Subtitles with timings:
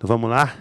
[0.00, 0.56] Então vamos lá?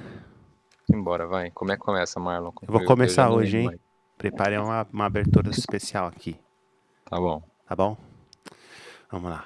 [0.93, 1.49] Embora, vai.
[1.51, 2.51] Como é que começa, Marlon?
[2.61, 3.79] Eu vou começar hoje, hein?
[4.17, 6.37] Preparei uma, uma abertura especial aqui.
[7.09, 7.41] Tá bom.
[7.65, 7.95] Tá bom?
[9.09, 9.45] Vamos lá.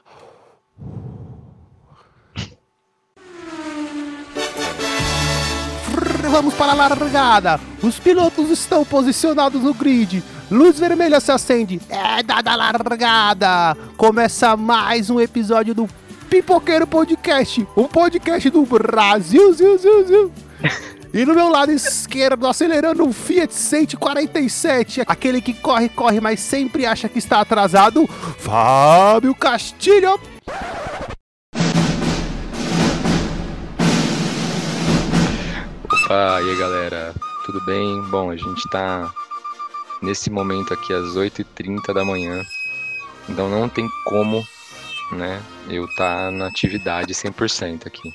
[6.31, 7.59] Vamos para a largada.
[7.83, 10.23] Os pilotos estão posicionados no grid.
[10.49, 11.79] Luz vermelha se acende.
[11.87, 13.77] É dada a largada.
[13.95, 15.87] Começa mais um episódio do
[16.33, 17.67] Pipoqueiro Podcast.
[17.77, 19.53] Um podcast do Brasil.
[19.53, 20.31] Ziu, ziu, ziu.
[21.13, 26.87] E no meu lado esquerdo, acelerando um Fiat 147, aquele que corre, corre, mas sempre
[26.87, 28.07] acha que está atrasado,
[28.39, 30.19] Fábio Castilho.
[35.83, 37.13] Opa, e aí galera,
[37.45, 38.01] tudo bem?
[38.09, 39.13] Bom, a gente tá
[40.01, 42.41] nesse momento aqui às 8h30 da manhã,
[43.29, 44.43] então não tem como,
[45.13, 48.09] né, eu tá na atividade 100% aqui.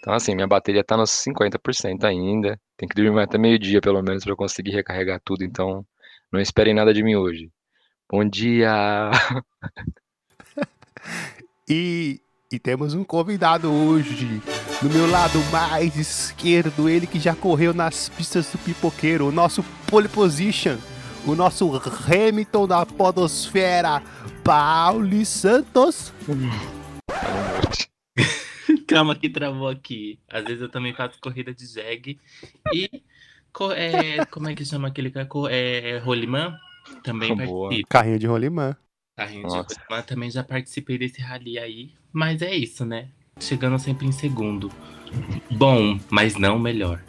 [0.00, 4.24] Então assim, minha bateria tá nos 50% ainda, tem que dormir até meio-dia pelo menos
[4.24, 5.84] para conseguir recarregar tudo, então
[6.32, 7.50] não esperem nada de mim hoje.
[8.10, 9.10] Bom dia!
[11.68, 14.42] e, e temos um convidado hoje.
[14.82, 19.62] Do meu lado mais esquerdo, ele que já correu nas pistas do pipoqueiro, o nosso
[19.86, 20.76] pole position,
[21.24, 21.70] o nosso
[22.06, 24.02] Hamilton da podosfera,
[24.44, 26.12] Pauli Santos.
[28.86, 30.18] Calma que travou aqui.
[30.28, 32.18] Às vezes eu também faço corrida de jegue.
[32.72, 33.02] E
[33.76, 35.48] é, como é que chama aquele carro?
[35.48, 36.56] É, rolimã?
[37.02, 37.68] Também Boa.
[37.68, 37.88] participo.
[37.88, 38.76] Carrinho de rolimã.
[39.16, 39.74] Carrinho Nossa.
[39.74, 41.92] de rolimã, também já participei desse rally aí.
[42.12, 43.08] Mas é isso, né?
[43.40, 44.70] chegando sempre em segundo.
[45.50, 47.02] Bom, mas não melhor.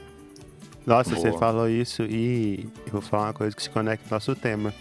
[0.86, 1.22] Nossa, Boa.
[1.22, 4.36] você falou isso e eu vou falar uma coisa que se conecta com o nosso
[4.36, 4.74] tema.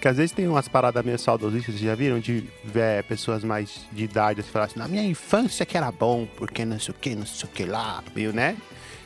[0.00, 2.18] Que às vezes tem umas paradas meio saudosistas, vocês já viram?
[2.18, 6.26] De ver pessoas mais de idade assim, falar assim, na minha infância que era bom,
[6.36, 8.56] porque não sei o que, não sei o que lá, viu, né?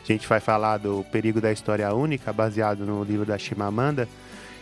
[0.03, 4.09] A gente vai falar do perigo da história única, baseado no livro da Chimamanda.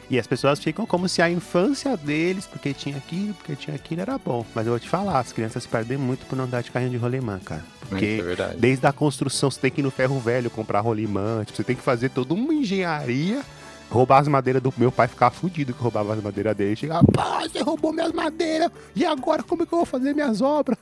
[0.08, 4.02] E as pessoas ficam como se a infância deles, porque tinha aquilo, porque tinha aquilo,
[4.02, 4.44] era bom.
[4.54, 6.96] Mas eu vou te falar, as crianças perdem muito por não dar de carrinho de
[6.96, 7.64] rolimã, cara.
[7.88, 11.56] Porque é desde a construção você tem que ir no ferro velho comprar rolimã, tipo,
[11.56, 13.42] você tem que fazer toda uma engenharia
[13.92, 16.74] roubar as madeiras do meu pai ficava fudido que roubava as madeiras dele.
[16.74, 18.70] Chegava, pá, você roubou minhas madeiras.
[18.96, 20.78] E agora como é que eu vou fazer minhas obras?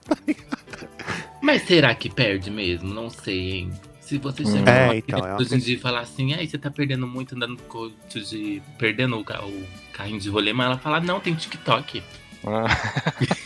[1.42, 2.94] Mas será que perde mesmo?
[2.94, 3.72] Não sei, hein?
[4.00, 6.70] Se você chegar é, então, é hoje em dia e falar assim, aí você tá
[6.70, 8.60] perdendo muito andando com de.
[8.76, 12.02] perdendo o, o carrinho de rolê, mas ela fala, não, tem TikTok.
[12.44, 12.66] Ah.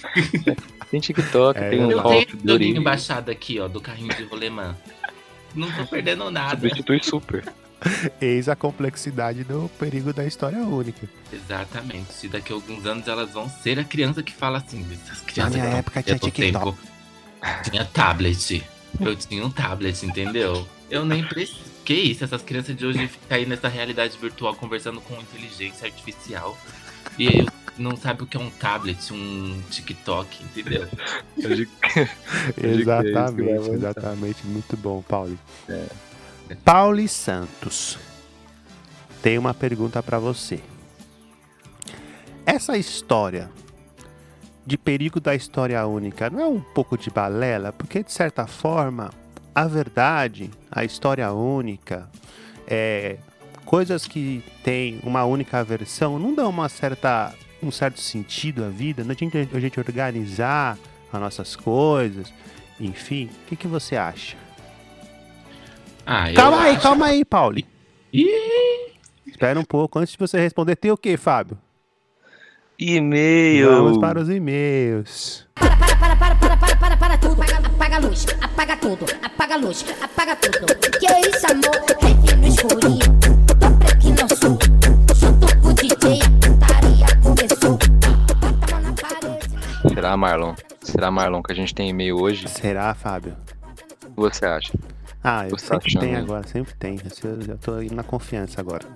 [0.90, 4.24] tem TikTok, é, tem um Eu tenho o joguinho baixado aqui, ó, do carrinho de
[4.24, 4.74] rolemã.
[5.54, 6.60] Não tô perdendo nada.
[6.60, 7.44] Substitui super.
[8.20, 11.08] Eis a complexidade do perigo da história única.
[11.32, 12.24] Exatamente.
[12.24, 14.84] E daqui a alguns anos elas vão ser a criança que fala assim.
[15.04, 16.42] Essas crianças Na minha época tinha TikTok.
[16.42, 16.78] Tempo,
[17.62, 18.64] tinha tablet.
[19.00, 20.66] Eu tinha um tablet, entendeu?
[20.90, 21.74] Eu nem preciso.
[21.84, 26.56] Que isso, essas crianças de hoje ficam aí nessa realidade virtual conversando com inteligência artificial.
[27.18, 27.46] E aí
[27.76, 30.88] não sabe o que é um tablet, um TikTok, entendeu?
[32.56, 34.46] exatamente, exatamente.
[34.46, 35.38] Muito bom, Paulo.
[35.68, 35.86] É.
[36.64, 37.98] Pauli Santos.
[39.22, 40.60] Tem uma pergunta para você.
[42.44, 43.50] Essa história
[44.66, 47.72] de perigo da história única não é um pouco de balela?
[47.72, 49.10] Porque, de certa forma,
[49.54, 52.08] a verdade, a história única,
[52.66, 53.16] é,
[53.64, 59.02] coisas que têm uma única versão não dão uma certa, um certo sentido à vida,
[59.04, 60.78] não adianta a gente organizar
[61.10, 62.32] as nossas coisas,
[62.78, 63.30] enfim.
[63.44, 64.43] O que, que você acha?
[66.06, 66.82] Ah, calma aí, acho...
[66.82, 67.66] calma aí, Pauli.
[69.26, 71.58] Espera um pouco, antes de você responder, tem o que, Fábio?
[72.78, 73.70] E-mail.
[73.70, 75.46] Vamos para os e-mails.
[75.54, 77.42] Para, para, para, para, para, para, para, para tudo.
[77.42, 80.66] Apaga, apaga a luz, apaga tudo, apaga a luz, apaga tudo.
[80.98, 81.80] Que é isso, amor?
[82.02, 82.98] Rede no escurinho.
[83.46, 84.58] Tô aqui no sul.
[85.14, 87.78] Junto com o DJ, a putaria começou.
[89.94, 90.54] Será, Marlon?
[90.82, 92.48] Será, Marlon, que a gente tem e-mail hoje?
[92.48, 93.36] Será, Fábio?
[94.16, 94.72] O que você acha?
[95.26, 96.98] Ah, eu sempre tá tem agora, sempre tem.
[97.24, 98.86] Eu já tô indo na confiança agora.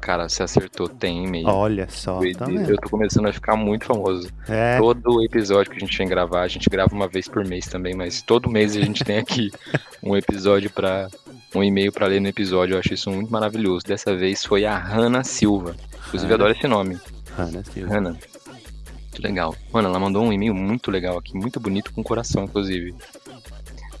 [0.00, 1.46] Cara, você acertou, tem e-mail.
[1.46, 2.22] Olha só.
[2.22, 4.30] Eu, tá eu tô começando a ficar muito famoso.
[4.48, 4.78] É.
[4.78, 7.94] Todo episódio que a gente vem gravar, a gente grava uma vez por mês também,
[7.94, 9.50] mas todo mês a gente tem aqui
[10.02, 11.08] um episódio para
[11.54, 12.74] um e-mail para ler no episódio.
[12.74, 13.84] Eu acho isso muito maravilhoso.
[13.84, 15.76] Dessa vez foi a Hanna Silva.
[16.06, 16.98] Inclusive, adoro esse nome.
[17.36, 17.94] Hanna Silva.
[17.94, 18.10] Hanna.
[18.10, 19.54] Muito legal.
[19.72, 22.94] Mano, ela mandou um e-mail muito legal aqui, muito bonito, com coração, inclusive.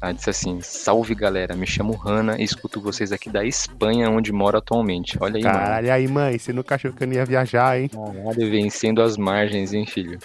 [0.00, 4.32] Ela disse assim: Salve galera, me chamo Hanna e escuto vocês aqui da Espanha, onde
[4.32, 5.16] moro atualmente.
[5.20, 5.94] Olha aí, Caralho, mano.
[5.94, 7.88] aí, mãe, você nunca achou que eu não ia viajar, hein?
[7.88, 10.18] Caralho, vencendo as margens, hein, filho?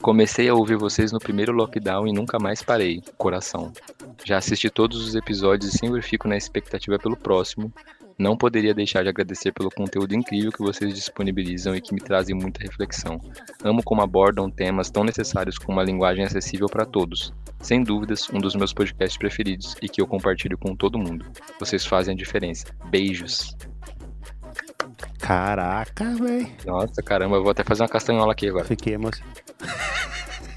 [0.00, 3.02] Comecei a ouvir vocês no primeiro lockdown e nunca mais parei.
[3.16, 3.72] Coração.
[4.24, 7.72] Já assisti todos os episódios e sempre fico na expectativa pelo próximo.
[8.18, 12.34] Não poderia deixar de agradecer pelo conteúdo incrível que vocês disponibilizam e que me trazem
[12.34, 13.20] muita reflexão.
[13.64, 17.32] Amo como abordam temas tão necessários com uma linguagem acessível para todos.
[17.60, 21.26] Sem dúvidas, um dos meus podcasts preferidos e que eu compartilho com todo mundo.
[21.58, 22.66] Vocês fazem a diferença.
[22.90, 23.56] Beijos.
[25.18, 26.48] Caraca, velho.
[26.66, 28.64] Nossa, caramba, eu vou até fazer uma castanhola aqui agora.
[28.64, 29.32] Fiquei emocionado.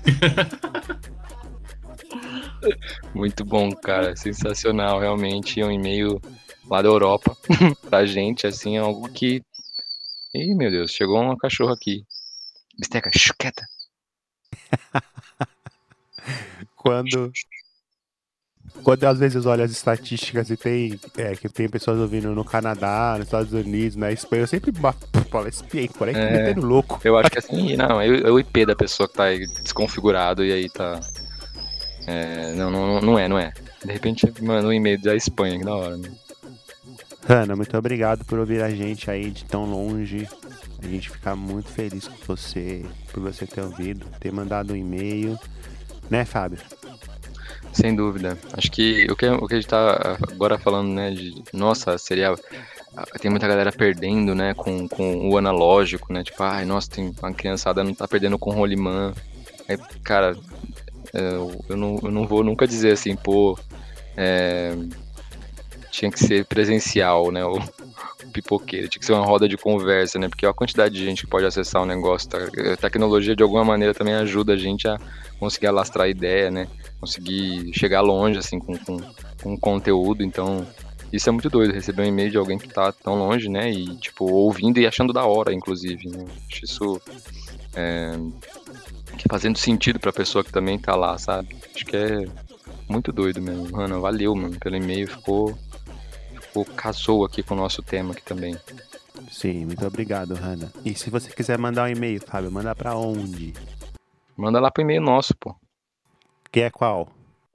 [3.14, 4.16] Muito bom, cara.
[4.16, 5.64] Sensacional, realmente.
[5.64, 6.20] Um e-mail
[6.70, 7.36] lá da Europa
[7.90, 9.42] pra gente, assim, é algo que.
[10.34, 12.04] Ih, meu Deus, chegou uma cachorra aqui.
[12.78, 13.64] Bisteca, chuqueta.
[16.76, 17.32] Quando.
[18.84, 23.16] Quando às vezes olho as estatísticas e tem, é, que tem pessoas ouvindo no Canadá,
[23.18, 24.74] nos Estados Unidos, na Espanha, eu sempre
[25.30, 26.32] falo, espiei, por aí que É.
[26.32, 27.00] metendo louco.
[27.04, 29.48] Eu acho que assim, não, é o é o IP da pessoa que tá aí
[29.48, 31.00] desconfigurado e aí tá.
[32.06, 33.54] É, não, não, não é, não é.
[33.84, 36.12] De repente manda um e-mail da Espanha, que da hora, né?
[37.28, 40.28] Ana, muito obrigado por ouvir a gente aí de tão longe.
[40.82, 45.38] A gente fica muito feliz com você, por você ter ouvido, ter mandado um e-mail.
[46.10, 46.60] Né, Fábio?
[47.74, 48.38] Sem dúvida.
[48.54, 51.44] Acho que o que, o que a gente tá agora falando, né, de.
[51.52, 52.36] Nossa, seria.
[53.20, 56.24] Tem muita galera perdendo, né, com, com o analógico, né?
[56.24, 59.14] Tipo, ai, nossa, tem uma criançada não tá perdendo com rolimã.
[59.68, 60.38] Aí, cara,
[61.12, 63.58] é, eu, eu não, eu não vou nunca dizer assim, pô.
[64.16, 64.74] é,
[65.96, 67.46] tinha que ser presencial, né?
[67.46, 70.28] O, o pipoqueiro, tinha que ser uma roda de conversa, né?
[70.28, 72.38] Porque a quantidade de gente que pode acessar o negócio, tá?
[72.74, 75.00] a tecnologia de alguma maneira também ajuda a gente a
[75.40, 76.68] conseguir alastrar a ideia, né?
[77.00, 79.00] Conseguir chegar longe, assim, com, com,
[79.42, 80.66] com conteúdo, então
[81.12, 83.72] isso é muito doido, receber um e-mail de alguém que tá tão longe, né?
[83.72, 86.26] E, tipo, ouvindo e achando da hora, inclusive, né?
[86.52, 87.02] Acho isso
[87.74, 88.18] é,
[89.30, 91.56] fazendo sentido pra pessoa que também tá lá, sabe?
[91.74, 92.28] Acho que é
[92.90, 93.80] muito doido mesmo.
[93.80, 95.58] Ana, valeu, mano, pelo e-mail, ficou,
[96.56, 98.56] ficou casou aqui com o nosso tema aqui também.
[99.30, 100.72] Sim, muito obrigado, Hanna.
[100.86, 103.54] E se você quiser mandar um e-mail, Fábio, manda pra onde?
[104.38, 105.54] Manda lá pro e-mail nosso, pô.
[106.50, 107.12] Que é qual?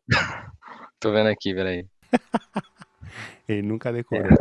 [1.01, 1.87] Tô vendo aqui, peraí.
[3.49, 4.37] Ele nunca decorou.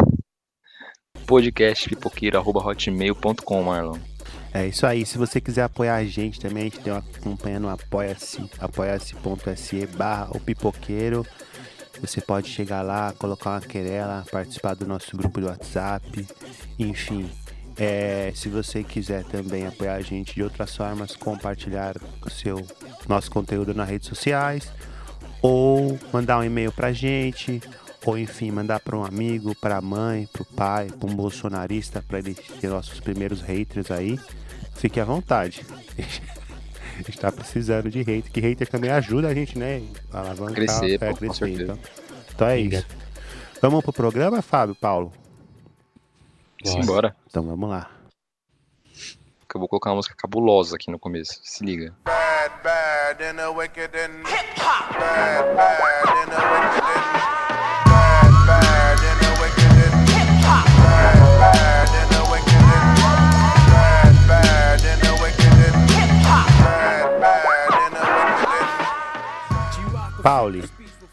[1.26, 3.98] podcastpipoqueiro.hotmail.com, Marlon.
[4.54, 5.06] É isso aí.
[5.06, 9.88] Se você quiser apoiar a gente também, a gente tem uma campanha no Apoia-se, apoia-se.se
[9.88, 11.26] barra o pipoqueiro.
[12.02, 16.28] Você pode chegar lá, colocar uma querela, participar do nosso grupo do WhatsApp,
[16.78, 17.30] enfim.
[17.78, 22.66] É, se você quiser também apoiar a gente de outras formas, compartilhar o seu
[23.08, 24.72] nosso conteúdo nas redes sociais,
[25.42, 27.62] ou mandar um e-mail pra gente,
[28.06, 32.04] ou enfim, mandar para um amigo, para a mãe, para o pai, para um bolsonarista,
[32.06, 34.20] para ele ser nossos primeiros haters aí.
[34.76, 35.66] Fique à vontade.
[37.00, 39.82] A gente tá precisando de hater, que hater também ajuda a gente, né?
[40.12, 41.50] A alavancar, Crescer, é, pô, crescer.
[41.50, 41.80] Então,
[42.36, 42.86] então é isso.
[43.62, 45.14] Vamos pro programa, Fábio, Paulo?
[46.64, 47.16] Simbora.
[47.28, 47.90] Então vamos lá.
[49.54, 51.40] Eu vou colocar uma música cabulosa aqui no começo.
[51.42, 51.94] Se liga.
[52.06, 56.19] bad, bad, and a wicked and bad, bad,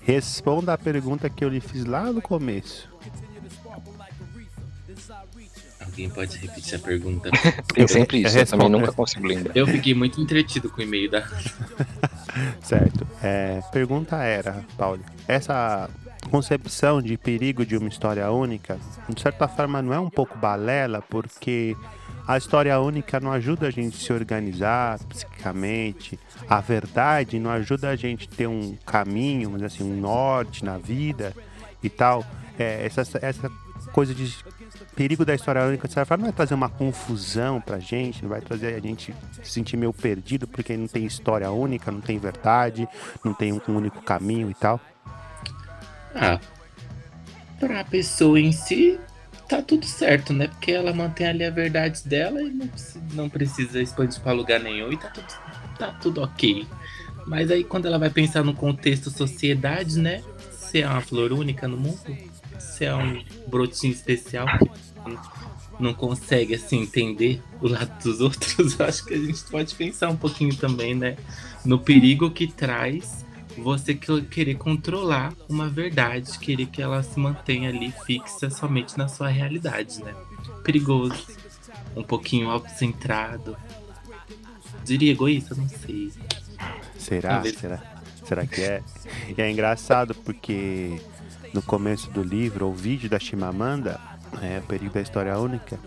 [0.07, 2.89] responda a pergunta que eu lhe fiz lá no começo.
[5.81, 7.31] Alguém pode repetir a pergunta?
[7.75, 9.57] Tem sempre isso, eu também nunca consigo lembrar.
[9.57, 11.27] Eu fiquei muito entretido com o e-mail da.
[12.63, 13.07] Certo.
[13.23, 15.91] É, pergunta era, Paulo, essa
[16.31, 21.03] concepção de perigo de uma história única, de certa forma, não é um pouco balela,
[21.03, 21.75] porque
[22.27, 26.19] a história única não ajuda a gente a se organizar psiquicamente,
[26.49, 30.77] a verdade não ajuda a gente a ter um caminho, mas assim, um norte na
[30.77, 31.35] vida
[31.83, 32.25] e tal.
[32.59, 33.51] É, essa, essa
[33.93, 34.35] coisa de
[34.97, 38.31] perigo da história única, de certa forma, não vai trazer uma confusão pra gente, não
[38.31, 42.19] vai trazer a gente se sentir meio perdido, porque não tem história única, não tem
[42.19, 42.89] verdade,
[43.23, 44.81] não tem um único caminho e tal.
[46.15, 46.41] Ah,
[47.61, 48.99] pra pessoa em si,
[49.49, 50.49] tá tudo certo, né?
[50.49, 54.61] Porque ela mantém ali a verdade dela e não, precisa- não precisa expandir pra lugar
[54.61, 55.27] nenhum e tá tudo,
[55.79, 56.67] tá tudo ok.
[57.27, 60.23] Mas aí quando ela vai pensar no contexto sociedade, né?
[60.53, 62.17] Se é uma flor única no mundo,
[62.59, 65.21] se é um brotinho especial que não-
[65.79, 70.09] não consegue assim entender o lado dos outros, eu acho que a gente pode pensar
[70.09, 71.17] um pouquinho também, né?
[71.65, 73.26] No perigo que traz
[73.59, 79.09] você que- querer controlar uma verdade, querer que ela se mantenha ali fixa somente na
[79.09, 80.15] sua realidade, né?
[80.63, 81.27] Perigoso,
[81.97, 83.57] um pouquinho autocentrado.
[84.85, 85.55] Diria egoísta?
[85.55, 86.13] Não sei.
[86.99, 87.43] Será?
[87.45, 87.83] Será?
[88.25, 88.83] Será que é?
[89.37, 91.01] E é engraçado porque
[91.55, 94.01] no começo do livro, o vídeo da Chimamanda,
[94.43, 95.79] é, o Perigo da História Única,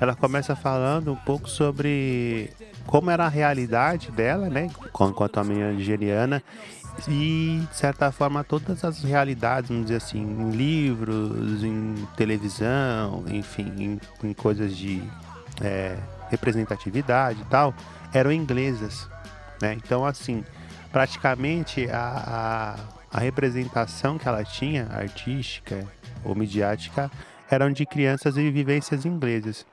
[0.00, 2.50] ela começa falando um pouco sobre
[2.86, 6.42] como era a realidade dela, né, enquanto a menina nigeriana,
[7.06, 13.72] e de certa forma todas as realidades, vamos dizer assim, em livros, em televisão, enfim,
[13.78, 15.02] em, em coisas de
[15.60, 15.96] é,
[16.30, 17.74] representatividade e tal,
[18.12, 19.08] eram inglesas,
[19.60, 19.74] né?
[19.74, 20.44] Então, assim,
[20.90, 22.76] praticamente a,
[23.12, 25.86] a, a representação que ela tinha, artística
[26.24, 27.10] ou midiática,
[27.50, 29.66] eram de crianças e vivências inglesas.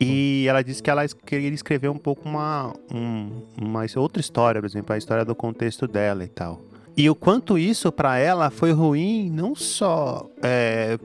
[0.00, 4.66] E ela disse que ela queria escrever um pouco uma, um- uma outra história, por
[4.66, 6.60] exemplo, a história do contexto dela e tal.
[6.96, 10.98] E o quanto isso para ela foi ruim, não só é,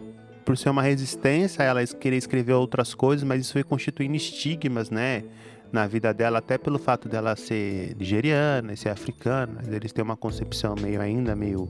[0.44, 5.24] por ser uma resistência ela querer escrever outras coisas, mas isso foi constituindo estigmas, né?
[5.72, 10.16] Na vida dela, até pelo fato dela ser nigeriana e ser africana, eles têm uma
[10.16, 11.68] concepção meio ainda meio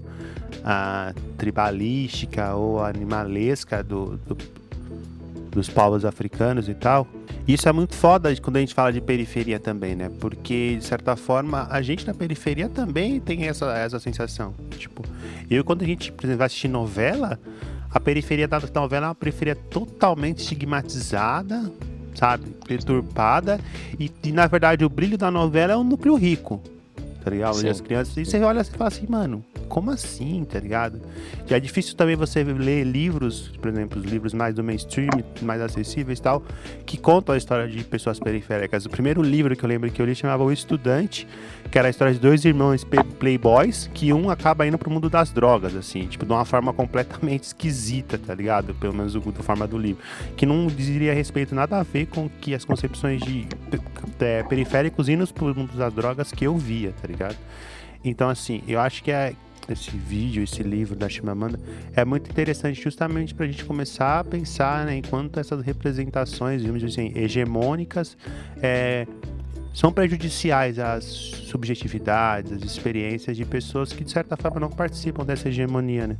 [0.64, 4.38] ah, tribalística ou animalesca do, do-
[5.56, 7.08] dos povos africanos e tal.
[7.48, 10.12] Isso é muito foda quando a gente fala de periferia também, né?
[10.20, 14.54] Porque, de certa forma, a gente na periferia também tem essa, essa sensação.
[14.72, 15.04] Tipo,
[15.50, 17.40] eu quando a gente, por exemplo, vai assistir novela,
[17.90, 21.72] a periferia da novela é uma periferia totalmente estigmatizada,
[22.14, 22.50] sabe?
[22.68, 23.60] Perturbada.
[23.98, 26.62] E, e, na verdade, o brilho da novela é o núcleo rico,
[27.24, 27.56] tá ligado?
[27.56, 27.68] Sim.
[27.68, 28.18] E as crianças.
[28.18, 31.02] E você olha e fala assim, mano, como assim, tá ligado?
[31.46, 35.10] Já é difícil também você ler livros, por exemplo, os livros mais do mainstream,
[35.42, 36.44] mais acessíveis e tal,
[36.86, 38.86] que contam a história de pessoas periféricas.
[38.86, 41.28] O primeiro livro que eu lembro que eu li chamava O Estudante,
[41.72, 42.86] que era a história de dois irmãos
[43.20, 47.44] playboys, que um acaba indo pro mundo das drogas, assim, tipo, de uma forma completamente
[47.56, 48.74] esquisita, tá ligado?
[48.76, 50.02] Pelo menos da forma do livro.
[50.38, 53.48] Que não diria respeito nada a ver com que as concepções de
[54.20, 57.38] é, periféricos indo pro mundo das drogas que eu via, tá ligado?
[58.04, 59.34] Então, assim, eu acho que é,
[59.74, 61.60] esse vídeo, esse livro da Chimamanda
[61.96, 66.86] é muito interessante justamente para a gente começar a pensar né, enquanto essas representações, dizer
[66.86, 68.18] assim, hegemônicas,
[68.62, 69.08] é,
[69.74, 75.50] são prejudiciais às subjetividades, às experiências de pessoas que de certa forma não participam dessa
[75.50, 76.18] hegemonia, né?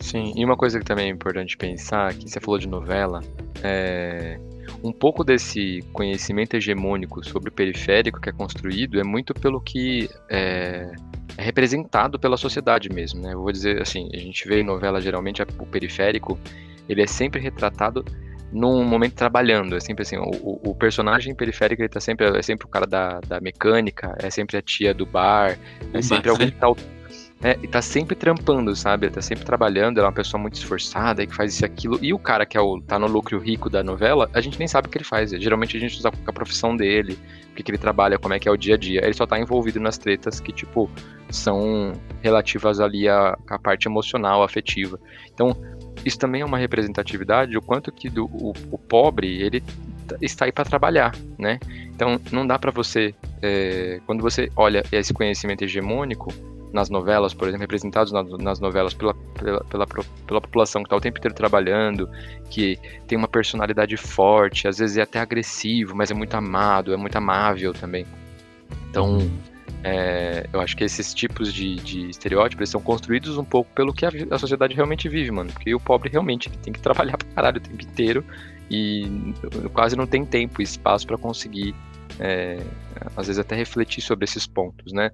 [0.00, 3.20] Sim, e uma coisa que também é importante pensar, que você falou de novela,
[3.62, 4.38] é
[4.82, 10.08] um pouco desse conhecimento hegemônico sobre o periférico que é construído é muito pelo que
[10.28, 10.92] é
[11.38, 13.32] representado pela sociedade mesmo, né?
[13.32, 16.38] Eu vou dizer assim, a gente vê em novela geralmente o periférico,
[16.88, 18.04] ele é sempre retratado
[18.50, 22.66] num momento trabalhando, é sempre assim, o, o- personagem periférico ele tá sempre, é sempre
[22.66, 25.58] o cara da, da mecânica, é sempre a tia do bar,
[25.92, 26.52] é sempre alguém né?
[26.52, 26.66] que tá
[27.42, 29.08] é, e tá sempre trampando, sabe?
[29.10, 31.98] Tá sempre trabalhando, ela é uma pessoa muito esforçada, que faz isso e aquilo.
[32.02, 34.66] E o cara que é o, tá no lucro rico da novela, a gente nem
[34.66, 35.30] sabe o que ele faz.
[35.30, 37.16] Geralmente a gente usa a profissão dele,
[37.52, 39.04] o que, que ele trabalha, como é que é o dia a dia.
[39.04, 40.90] Ele só tá envolvido nas tretas que, tipo,
[41.30, 41.92] são
[42.22, 44.98] relativas ali à, à parte emocional, afetiva.
[45.32, 45.56] Então,
[46.04, 50.44] isso também é uma representatividade, o quanto que do, o, o pobre, ele t- está
[50.44, 51.60] aí para trabalhar, né?
[51.86, 56.32] Então, não dá para você, é, quando você olha esse conhecimento hegemônico,
[56.72, 60.96] nas novelas, por exemplo, representados na- nas novelas pela, pela, pela, pela população que está
[60.96, 62.08] o tempo inteiro trabalhando,
[62.50, 66.96] que tem uma personalidade forte, às vezes é até agressivo, mas é muito amado, é
[66.96, 68.06] muito amável também.
[68.90, 69.28] Então,
[69.84, 74.04] é, eu acho que esses tipos de, de estereótipos são construídos um pouco pelo que
[74.04, 75.52] a, a sociedade realmente vive, mano.
[75.52, 78.24] Porque o pobre realmente tem que trabalhar pra caralho o tempo inteiro
[78.70, 79.32] e
[79.72, 81.74] quase não tem tempo e espaço para conseguir,
[82.18, 82.58] é,
[83.16, 85.10] às vezes, até refletir sobre esses pontos, né?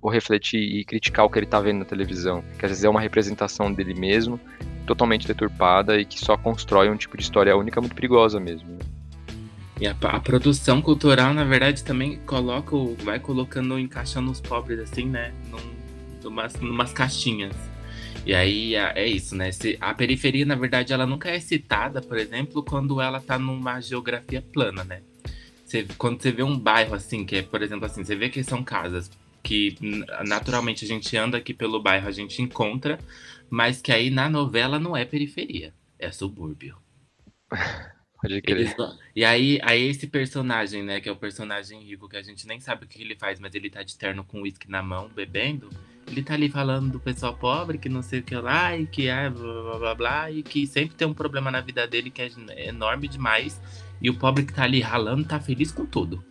[0.00, 2.42] Ou refletir e criticar o que ele tá vendo na televisão.
[2.58, 4.40] Que às vezes é uma representação dele mesmo,
[4.86, 8.68] totalmente deturpada e que só constrói um tipo de história única muito perigosa mesmo.
[8.68, 8.78] né?
[9.80, 12.74] E a, a produção cultural, na verdade, também coloca,
[13.04, 15.32] vai colocando, encaixando os pobres assim, né?
[15.50, 15.76] Num,
[16.22, 17.54] numas, numas caixinhas.
[18.24, 19.52] E aí é isso, né?
[19.52, 23.80] Se, a periferia, na verdade, ela nunca é citada, por exemplo, quando ela tá numa
[23.80, 25.02] geografia plana, né?
[25.66, 28.42] Você- quando você vê um bairro assim, que é, por exemplo, assim, você vê que
[28.44, 29.10] são casas
[29.42, 29.76] que
[30.26, 32.98] naturalmente a gente anda aqui pelo bairro, a gente encontra,
[33.50, 36.76] mas que aí na novela não é periferia, é subúrbio.
[38.20, 38.56] Pode crer.
[38.58, 38.74] Eles
[39.14, 42.60] E aí, aí esse personagem, né, que é o personagem rico, que a gente nem
[42.60, 45.68] sabe o que ele faz, mas ele tá de terno com uísque na mão, bebendo,
[46.06, 49.08] ele tá ali falando do pessoal pobre, que não sei o que lá, e que
[49.08, 52.22] é blá blá blá blá, e que sempre tem um problema na vida dele que
[52.22, 52.30] é
[52.66, 53.60] enorme demais,
[54.00, 56.22] e o pobre que tá ali ralando tá feliz com tudo.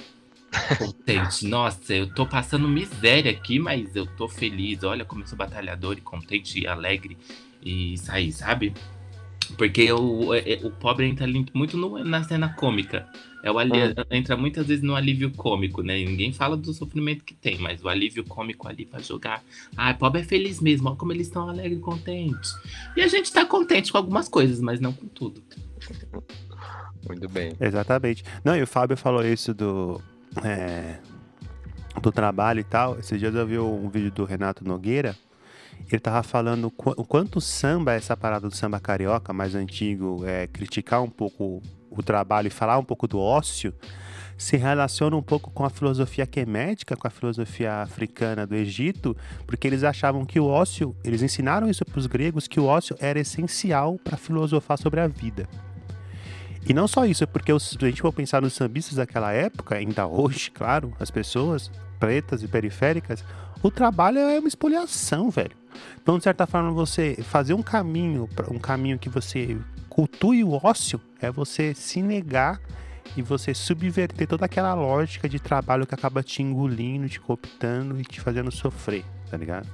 [0.77, 1.45] Contente.
[1.49, 4.83] Nossa, eu tô passando miséria aqui, mas eu tô feliz.
[4.83, 7.17] Olha como eu sou batalhador e contente e alegre
[7.61, 8.73] e aí, sabe?
[9.57, 13.07] Porque o, é- o pobre entra muito no- na cena cômica.
[13.43, 13.77] É o ali,
[14.09, 15.99] Entra muitas vezes no alívio cômico, né?
[15.99, 19.43] E ninguém fala do sofrimento que tem, mas o alívio cômico ali pra jogar.
[19.77, 22.55] Ah, pobre é feliz mesmo, olha como eles estão alegres e contentes.
[22.97, 25.43] E a gente tá contente com algumas coisas, mas não com tudo.
[27.07, 27.53] Muito bem.
[27.59, 28.23] Exatamente.
[28.43, 30.01] Não, e o Fábio falou isso do.
[30.43, 30.97] é,
[32.01, 32.99] do trabalho e tal.
[32.99, 35.15] Esses dias eu vi um vídeo do Renato Nogueira.
[35.91, 40.47] Ele tava falando o quanto o samba, essa parada do samba carioca mais antigo, é
[40.47, 43.73] criticar um pouco o trabalho e falar um pouco do ócio,
[44.37, 49.67] se relaciona um pouco com a filosofia quemética, com a filosofia africana do Egito, porque
[49.67, 53.19] eles achavam que o ócio, eles ensinaram isso para os gregos, que o ócio era
[53.19, 55.47] essencial para filosofar sobre a vida.
[56.67, 59.75] E não só isso, porque os- se a gente for pensar nos sambistas daquela época,
[59.75, 61.69] ainda hoje, claro, as pessoas
[61.99, 63.23] pretas e periféricas,
[63.61, 65.55] o trabalho é uma espoliação, velho.
[66.01, 69.57] Então, de certa forma, você fazer um caminho, um caminho que você
[69.89, 72.59] cultue o ócio, é você se negar
[73.15, 78.03] e você subverter toda aquela lógica de trabalho que acaba te engolindo, te cooptando e
[78.03, 79.67] te fazendo sofrer, tá ligado?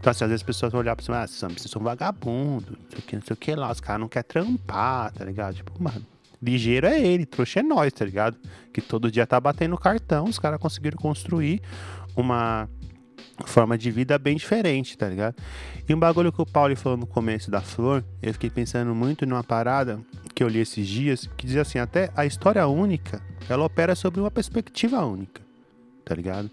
[0.00, 2.90] Então, assim, às vezes as pessoas vão olhar pra você, ah, sambistas são vagabundos, não
[2.90, 5.54] sei o que, não sei o que lá, os caras não querem trampar, tá ligado?
[5.54, 6.04] Tipo, mano,
[6.42, 8.36] ligeiro é ele, trouxa é nós, tá ligado?
[8.72, 11.62] Que todo dia tá batendo cartão, os caras conseguiram construir
[12.16, 12.68] uma
[13.46, 15.36] forma de vida bem diferente, tá ligado?
[15.88, 19.26] E um bagulho que o Paulo falou no começo da flor, eu fiquei pensando muito
[19.26, 20.00] numa parada
[20.34, 24.20] que eu li esses dias, que diz assim, até a história única, ela opera sobre
[24.20, 25.40] uma perspectiva única,
[26.04, 26.50] tá ligado?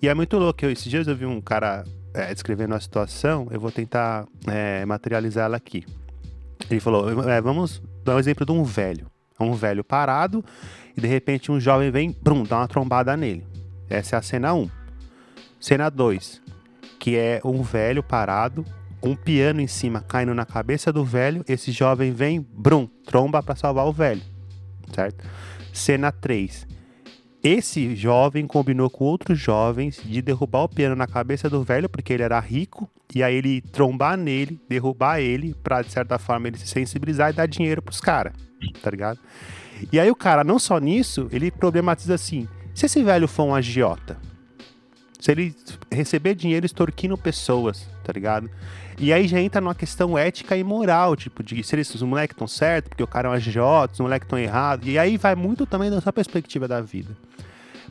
[0.00, 3.48] E é muito louco, eu, esses dias eu vi um cara é, descrevendo a situação,
[3.50, 5.84] eu vou tentar é, materializar aqui.
[6.70, 9.10] Ele falou, é, vamos dar um exemplo de um velho.
[9.40, 10.44] Um velho parado
[10.96, 13.46] e de repente um jovem vem, brum, dá uma trombada nele.
[13.88, 14.68] Essa é a cena 1.
[15.60, 16.42] Cena 2,
[16.98, 18.64] que é um velho parado,
[19.02, 23.56] um piano em cima caindo na cabeça do velho, esse jovem vem, brum, tromba para
[23.56, 24.22] salvar o velho.
[24.92, 25.24] Certo?
[25.72, 26.66] Cena 3.
[27.42, 32.12] Esse jovem combinou com outros jovens de derrubar o piano na cabeça do velho porque
[32.12, 36.58] ele era rico e aí ele trombar nele, derrubar ele pra de certa forma ele
[36.58, 38.32] se sensibilizar e dar dinheiro pros caras,
[38.82, 39.20] tá ligado?
[39.92, 43.54] E aí o cara, não só nisso, ele problematiza assim: se esse velho for um
[43.54, 44.18] agiota,
[45.18, 45.54] se ele
[45.90, 48.50] receber dinheiro extorquindo pessoas, tá ligado?
[48.98, 52.34] E aí já entra numa questão ética e moral, tipo, de se eles, os moleques
[52.34, 54.88] estão certos, porque o cara é um agiota, os moleques estão errados.
[54.88, 57.16] E aí vai muito também da sua perspectiva da vida.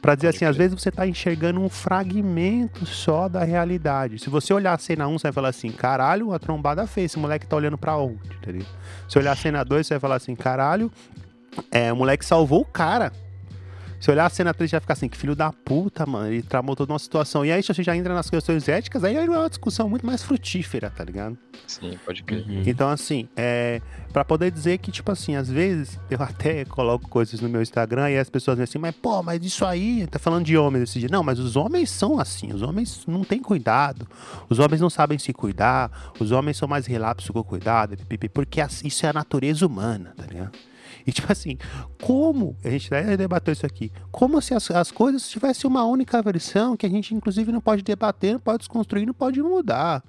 [0.02, 4.20] Pra dizer assim, às vezes você tá enxergando um fragmento só da realidade.
[4.20, 7.20] Se você olhar a cena 1, você vai falar assim, caralho, a trombada fez, esse
[7.20, 8.66] moleque tá olhando pra onde, entendeu?
[9.08, 10.92] Se olhar a cena 2, você vai falar assim, caralho,
[11.72, 13.12] é, o moleque salvou o cara.
[14.00, 16.28] Se olhar a cena 3, já ficar assim, que filho da puta, mano.
[16.28, 17.44] Ele tramou toda uma situação.
[17.44, 20.24] E aí, se você já entra nas questões éticas, aí é uma discussão muito mais
[20.24, 21.38] frutífera, tá ligado?
[21.66, 22.46] Sim, pode crer.
[22.68, 23.82] Então, assim, é.
[24.14, 28.10] Pra poder dizer que, tipo assim, às vezes eu até coloco coisas no meu Instagram
[28.10, 31.00] e as pessoas dizem assim, mas pô, mas isso aí, tá falando de homens esse
[31.00, 31.10] dia.
[31.12, 34.08] Não, mas os homens são assim, os homens não têm cuidado,
[34.50, 37.96] os homens não sabem se cuidar, os homens são mais relapsos com o cuidado,
[38.34, 40.58] porque isso é a natureza humana, tá ligado?
[41.08, 41.58] E tipo assim,
[42.04, 46.22] como, a gente até debateu isso aqui, como se as, as coisas tivessem uma única
[46.22, 50.04] versão que a gente inclusive não pode debater, não pode desconstruir, não pode mudar,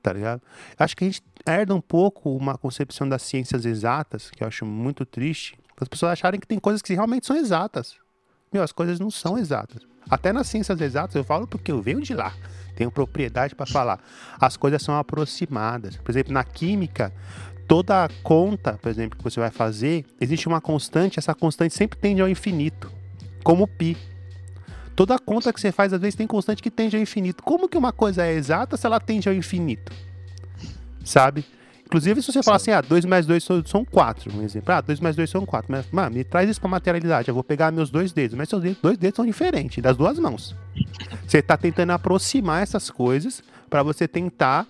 [0.00, 0.40] tá ligado?
[0.78, 4.64] Acho que a gente herda um pouco uma concepção das ciências exatas, que eu acho
[4.64, 7.96] muito triste, as pessoas acharem que tem coisas que realmente são exatas.
[8.52, 9.86] Meu, as coisas não são exatas.
[10.08, 12.32] Até nas ciências exatas, eu falo porque eu venho de lá.
[12.74, 14.00] Tenho propriedade para falar.
[14.40, 15.96] As coisas são aproximadas.
[15.96, 17.12] Por exemplo, na química,
[17.66, 22.20] toda conta, por exemplo, que você vai fazer, existe uma constante, essa constante sempre tende
[22.20, 22.90] ao infinito,
[23.42, 23.96] como pi.
[24.94, 27.42] Toda conta que você faz, às vezes, tem constante que tende ao infinito.
[27.42, 29.92] Como que uma coisa é exata se ela tende ao infinito?
[31.04, 31.44] Sabe?
[31.86, 34.74] Inclusive, se você falar assim, ah, 2 mais 2 são, são 4, um exemplo.
[34.74, 35.70] Ah, 2 mais 2 são 4.
[35.70, 37.28] Mas, mano, me traz isso pra materialidade.
[37.28, 38.36] Eu vou pegar meus dois dedos.
[38.36, 40.54] Mas seus dedos- dois dedos são diferentes, das duas mãos.
[41.26, 44.66] Você tá tentando aproximar essas coisas pra você tentar,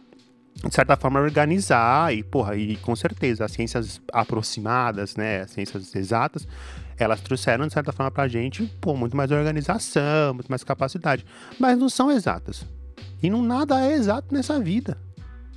[0.62, 2.14] de certa forma, organizar.
[2.14, 6.46] E, porra, e com certeza, as ciências aproximadas, né, as ciências exatas,
[6.98, 11.24] elas trouxeram, de certa forma, pra gente, pô, muito mais organização, muito mais capacidade.
[11.58, 12.64] Mas não são exatas.
[13.22, 14.98] E não nada é exato nessa vida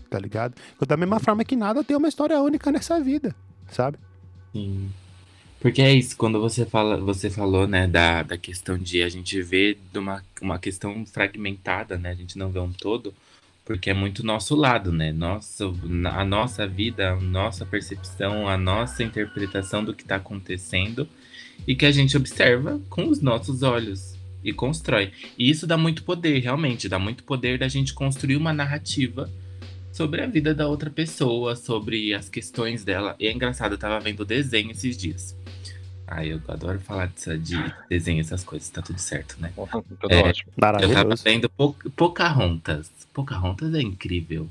[0.09, 0.55] tá ligado?
[0.87, 3.35] Da mesma forma que nada tem uma história única nessa vida,
[3.69, 3.97] sabe?
[4.51, 4.89] Sim.
[5.59, 9.41] Porque é isso, quando você fala, você falou, né, da, da questão de a gente
[9.41, 12.11] ver de uma, uma questão fragmentada, né?
[12.11, 13.13] A gente não vê um todo,
[13.65, 15.11] porque é muito nosso lado, né?
[15.11, 15.65] Nossa,
[16.13, 21.07] a nossa vida, a nossa percepção, a nossa interpretação do que está acontecendo
[21.67, 25.11] e que a gente observa com os nossos olhos e constrói.
[25.37, 29.29] E isso dá muito poder, realmente, dá muito poder da gente construir uma narrativa
[29.91, 33.15] sobre a vida da outra pessoa, sobre as questões dela.
[33.19, 35.35] E é engraçado, eu tava vendo desenho esses dias.
[36.07, 37.55] Ai, eu adoro falar disso, de
[37.87, 39.51] desenho, essas coisas, tá tudo certo, né?
[39.99, 40.21] Tudo É.
[40.23, 40.51] ótimo.
[40.81, 42.89] Eu tava vendo Po- Pocahontas.
[43.13, 44.49] Pocahontas é incrível.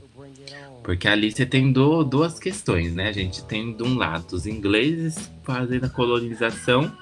[0.84, 3.08] Porque ali você tem do- duas questões, né?
[3.08, 6.92] A gente tem de um lado os ingleses fazendo a colonização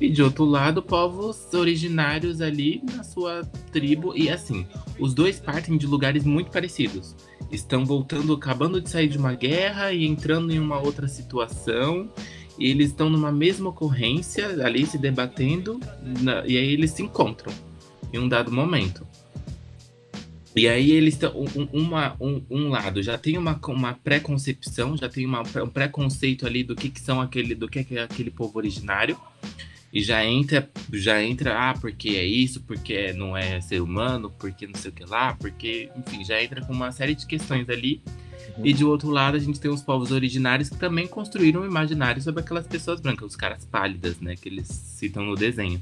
[0.00, 4.16] e de outro lado povos originários ali na sua tribo.
[4.16, 4.66] E assim,
[4.98, 7.16] os dois partem de lugares muito parecidos.
[7.50, 12.08] Estão voltando, acabando de sair de uma guerra e entrando em uma outra situação.
[12.58, 15.80] E eles estão numa mesma ocorrência ali se debatendo.
[16.22, 17.52] na- e aí eles se encontram
[18.12, 19.06] em um dado momento.
[20.56, 21.32] E aí eles estão.
[21.36, 26.46] Um, uma- um, um lado já tem uma, uma pré-concepção, já tem uma, um preconceito
[26.46, 29.16] ali do que, que são aquele, do que é aquele povo originário.
[29.92, 34.66] E já entra, já entra, ah, porque é isso, porque não é ser humano, porque
[34.66, 38.02] não sei o que lá, porque, enfim, já entra com uma série de questões ali.
[38.62, 42.20] E de outro lado, a gente tem os povos originários que também construíram um imaginário
[42.20, 44.34] sobre aquelas pessoas brancas, os caras pálidas, né?
[44.34, 45.80] Que eles citam no desenho.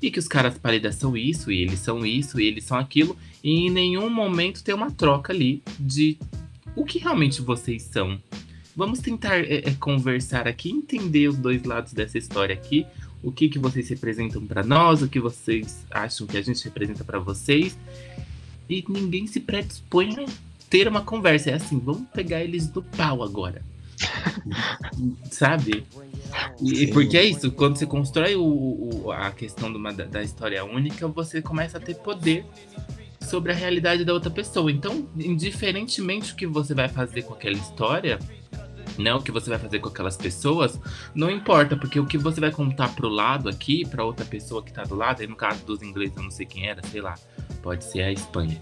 [0.00, 3.16] E que os caras pálidas são isso, e eles são isso, e eles são aquilo.
[3.42, 6.18] E em nenhum momento tem uma troca ali de
[6.74, 8.18] o que realmente vocês são.
[8.76, 12.86] Vamos tentar é, é, conversar aqui, entender os dois lados dessa história aqui.
[13.24, 17.02] O que, que vocês representam pra nós, o que vocês acham que a gente representa
[17.02, 17.76] pra vocês.
[18.68, 20.26] E ninguém se predispõe a
[20.70, 21.50] ter uma conversa.
[21.50, 23.62] É assim, vamos pegar eles do pau agora.
[25.30, 25.84] Sabe?
[26.60, 28.42] E, porque é isso, quando você constrói o,
[29.04, 32.44] o- a questão uma- da, da história única, você começa a ter poder
[33.20, 34.70] sobre a realidade da outra pessoa.
[34.70, 38.18] Então, indiferentemente do que você vai fazer com aquela história,
[38.98, 40.78] né, o que você vai fazer com aquelas pessoas,
[41.14, 44.72] não importa, porque o que você vai contar pro lado aqui, pra outra pessoa que
[44.72, 47.14] tá do lado, aí no caso dos ingleses, eu não sei quem era, sei lá,
[47.62, 48.60] pode ser a Espanha.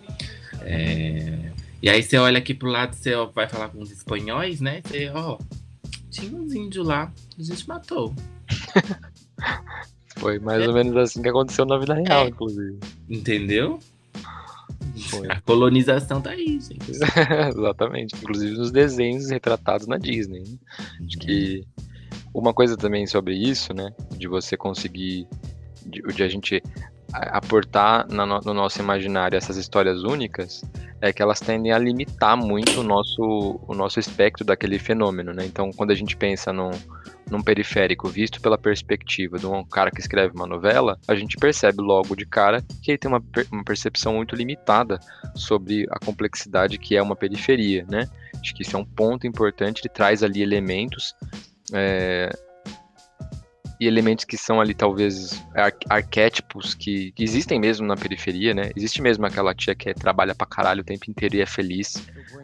[0.62, 1.50] É,
[1.82, 4.80] E aí você olha aqui pro lado, você ó, vai falar com os espanhóis, né?
[4.84, 5.36] Você, ó,
[6.10, 8.14] tinha uns índios lá, a gente matou.
[10.16, 12.28] Foi mais ou menos assim que aconteceu na vida real, É.
[12.28, 12.78] inclusive.
[13.08, 13.80] Entendeu?
[15.08, 15.26] Foi.
[15.30, 16.90] A colonização tá aí, gente.
[17.56, 18.14] Exatamente.
[18.16, 20.40] Inclusive nos desenhos retratados na Disney.
[20.40, 20.58] né?
[21.06, 21.64] Acho que
[22.34, 23.92] uma coisa também sobre isso, né?
[24.16, 25.26] De você conseguir.
[25.84, 26.62] De, de a gente
[27.12, 30.64] aportar no, no nosso imaginário essas histórias únicas,
[31.00, 35.44] é que elas tendem a limitar muito o nosso, o nosso espectro daquele fenômeno, né?
[35.44, 36.70] Então, quando a gente pensa num,
[37.32, 41.80] num periférico visto pela perspectiva de um cara que escreve uma novela, a gente percebe
[41.80, 45.00] logo de cara que ele tem uma, uma percepção muito limitada
[45.34, 48.08] sobre a complexidade que é uma periferia, né?
[48.38, 51.14] Acho que isso é um ponto importante, ele traz ali elementos
[51.72, 52.30] é,
[53.82, 58.70] e elementos que são ali talvez ar- arquétipos que, existem mesmo na periferia, né?
[58.76, 61.94] Existe mesmo aquela tia que trabalha pra caralho o tempo inteiro e é feliz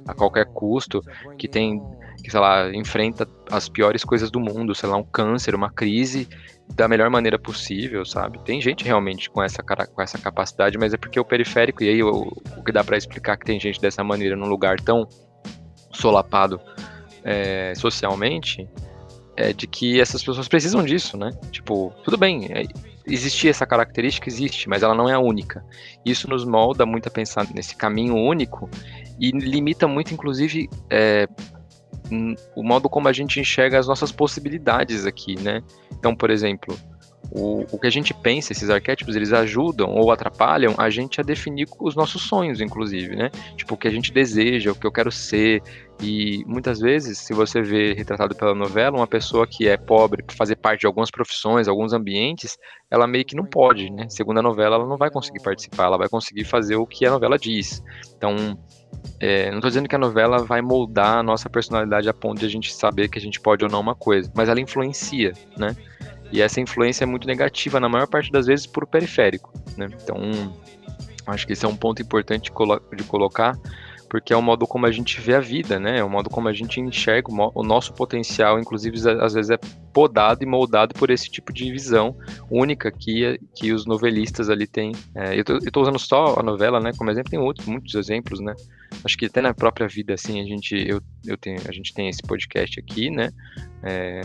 [0.04, 1.00] a qualquer custo,
[1.38, 1.80] que tem,
[2.24, 6.28] que sei lá, enfrenta as piores coisas do mundo, sei lá, um câncer, uma crise
[6.74, 8.42] da melhor maneira possível, sabe?
[8.44, 11.88] Tem gente realmente com essa, cara- com essa capacidade, mas é porque o periférico, e
[11.88, 15.06] aí o, o que dá pra explicar que tem gente dessa maneira num lugar tão
[15.92, 16.60] solapado
[17.22, 18.68] é, socialmente,
[19.38, 21.30] é de que essas pessoas precisam disso, né?
[21.52, 22.64] Tipo, tudo bem, é,
[23.06, 25.64] existir essa característica existe, mas ela não é a única.
[26.04, 28.68] Isso nos molda muito a pensar nesse caminho único
[29.16, 31.28] e limita muito, inclusive, é,
[32.56, 35.62] o modo como a gente enxerga as nossas possibilidades aqui, né?
[35.92, 36.76] Então, por exemplo,
[37.30, 41.24] o, o que a gente pensa, esses arquétipos, eles ajudam ou atrapalham a gente a
[41.24, 43.30] definir os nossos sonhos, inclusive, né?
[43.56, 45.62] Tipo, o que a gente deseja, o que eu quero ser.
[46.00, 50.56] E muitas vezes, se você vê retratado pela novela, uma pessoa que é pobre, fazer
[50.56, 52.56] parte de algumas profissões, alguns ambientes,
[52.90, 54.08] ela meio que não pode, né?
[54.08, 57.10] Segundo a novela, ela não vai conseguir participar, ela vai conseguir fazer o que a
[57.10, 57.82] novela diz.
[58.16, 58.58] Então,
[59.20, 62.46] é, não estou dizendo que a novela vai moldar a nossa personalidade a ponto de
[62.46, 65.76] a gente saber que a gente pode ou não uma coisa, mas ela influencia, né?
[66.30, 69.88] E essa influência é muito negativa, na maior parte das vezes, por periférico, né?
[70.02, 70.16] Então,
[71.26, 73.58] acho que esse é um ponto importante de, colo- de colocar,
[74.08, 75.98] porque é o modo como a gente vê a vida, né?
[75.98, 79.58] É o modo como a gente enxerga o, nosso potencial, inclusive, às vezes é
[79.92, 82.16] podado e moldado por esse tipo de visão
[82.50, 84.92] única que, que os novelistas ali têm.
[85.14, 86.92] É, eu, tô usando só a novela, né?
[86.96, 88.54] Como exemplo, tem outros, muitos exemplos, né?
[89.04, 92.08] Acho que até na própria vida, assim, a gente, eu, eu tenho, a gente tem
[92.08, 93.30] esse podcast aqui, né?
[93.82, 94.20] É,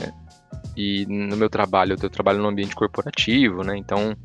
[0.75, 3.77] e no meu trabalho, eu trabalho no ambiente corporativo, né?
[3.77, 4.15] Então,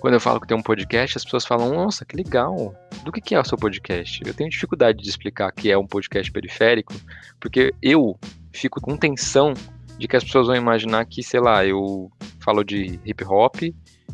[0.00, 2.74] quando eu falo que tem um podcast, as pessoas falam, nossa, que legal.
[3.04, 4.22] Do que, que é o seu podcast?
[4.26, 6.94] Eu tenho dificuldade de explicar que é um podcast periférico,
[7.38, 8.18] porque eu
[8.52, 9.54] fico com tensão
[9.98, 12.10] de que as pessoas vão imaginar que, sei lá, eu
[12.40, 13.56] falo de hip hop,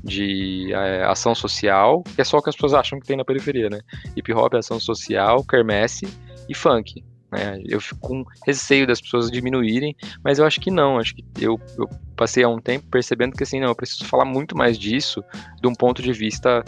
[0.03, 3.25] de é, ação social, que é só o que as pessoas acham que tem na
[3.25, 3.81] periferia, né?
[4.17, 6.07] Hip hop, ação social, quermesse
[6.49, 7.03] e funk.
[7.31, 7.61] Né?
[7.65, 10.99] Eu fico com receio das pessoas diminuírem, mas eu acho que não.
[10.99, 14.25] Acho que eu, eu passei há um tempo percebendo que assim, não, eu preciso falar
[14.25, 15.23] muito mais disso
[15.61, 16.65] de um ponto de vista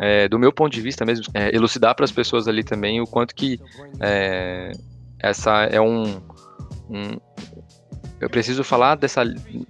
[0.00, 3.06] é, do meu ponto de vista mesmo, é, elucidar para as pessoas ali também o
[3.06, 3.60] quanto que
[4.00, 4.72] é,
[5.18, 6.04] essa é um,
[6.88, 7.20] um,
[8.20, 9.22] eu preciso falar dessa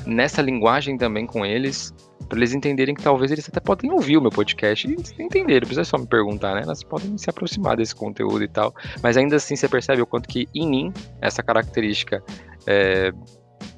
[0.04, 1.94] nessa linguagem também com eles
[2.28, 5.60] para eles entenderem que talvez eles até podem ouvir o meu podcast e entender, não
[5.60, 6.62] precisa só me perguntar, né?
[6.62, 10.28] Elas podem se aproximar desse conteúdo e tal, mas ainda assim você percebe o quanto
[10.28, 12.22] que em mim essa característica
[12.66, 13.12] é,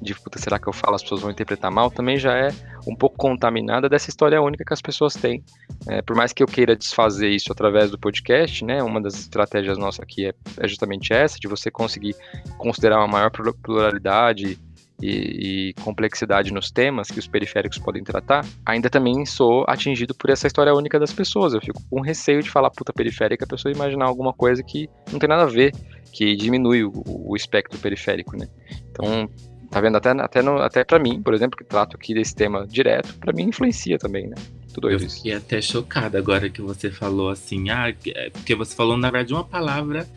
[0.01, 2.49] de puta, será que eu falo, as pessoas vão interpretar mal, também já é
[2.85, 5.43] um pouco contaminada dessa história única que as pessoas têm.
[5.87, 9.77] É, por mais que eu queira desfazer isso através do podcast, né, uma das estratégias
[9.77, 12.15] nossas aqui é, é justamente essa, de você conseguir
[12.57, 14.59] considerar uma maior pluralidade
[15.01, 20.29] e, e, complexidade nos temas que os periféricos podem tratar, ainda também sou atingido por
[20.29, 21.53] essa história única das pessoas.
[21.53, 25.19] Eu fico com receio de falar puta periférica, a pessoa imaginar alguma coisa que não
[25.19, 25.73] tem nada a ver,
[26.11, 28.47] que diminui o, o espectro periférico, né?
[28.91, 29.29] Então,
[29.73, 29.95] Tá vendo?
[29.97, 33.33] Até, até, no, até pra mim, por exemplo, que trato aqui desse tema direto, pra
[33.33, 34.35] mim influencia também, né?
[34.71, 35.15] Tudo Eu isso.
[35.15, 39.33] fiquei até chocada agora que você falou assim, ah, é, porque você falou, na verdade,
[39.33, 40.07] uma palavra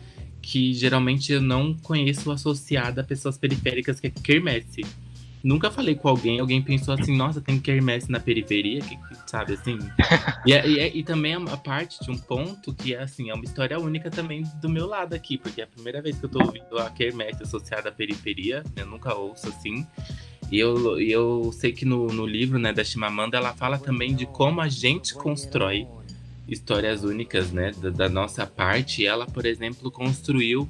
[0.43, 4.85] que geralmente eu não conheço associada a pessoas periféricas, que é quermesse.
[5.43, 9.77] Nunca falei com alguém, alguém pensou assim, nossa, tem quermesse na periferia, que, sabe assim.
[10.45, 13.79] e, e, e, também a parte de um ponto que é assim, é uma história
[13.79, 16.77] única também do meu lado aqui, porque é a primeira vez que eu tô ouvindo
[16.79, 19.85] a quermesse associada à periferia, eu nunca ouço assim.
[20.51, 24.25] E eu, eu sei que no, no livro né, da Chimamanda ela fala também de
[24.25, 25.87] como a gente constrói
[26.47, 29.05] histórias únicas né, da, da nossa parte.
[29.05, 30.67] Ela, por exemplo, construiu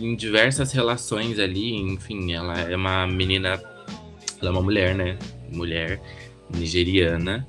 [0.00, 3.56] em diversas relações ali, enfim, ela é uma menina
[4.40, 5.18] ela é uma mulher, né?
[5.50, 6.00] Mulher
[6.50, 7.46] nigeriana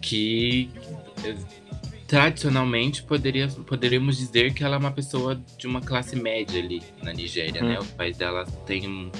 [0.00, 0.70] que
[2.06, 7.12] tradicionalmente poderia, poderíamos dizer que ela é uma pessoa de uma classe média ali na
[7.12, 7.68] Nigéria, hum.
[7.68, 7.78] né?
[7.78, 9.10] Os pais dela têm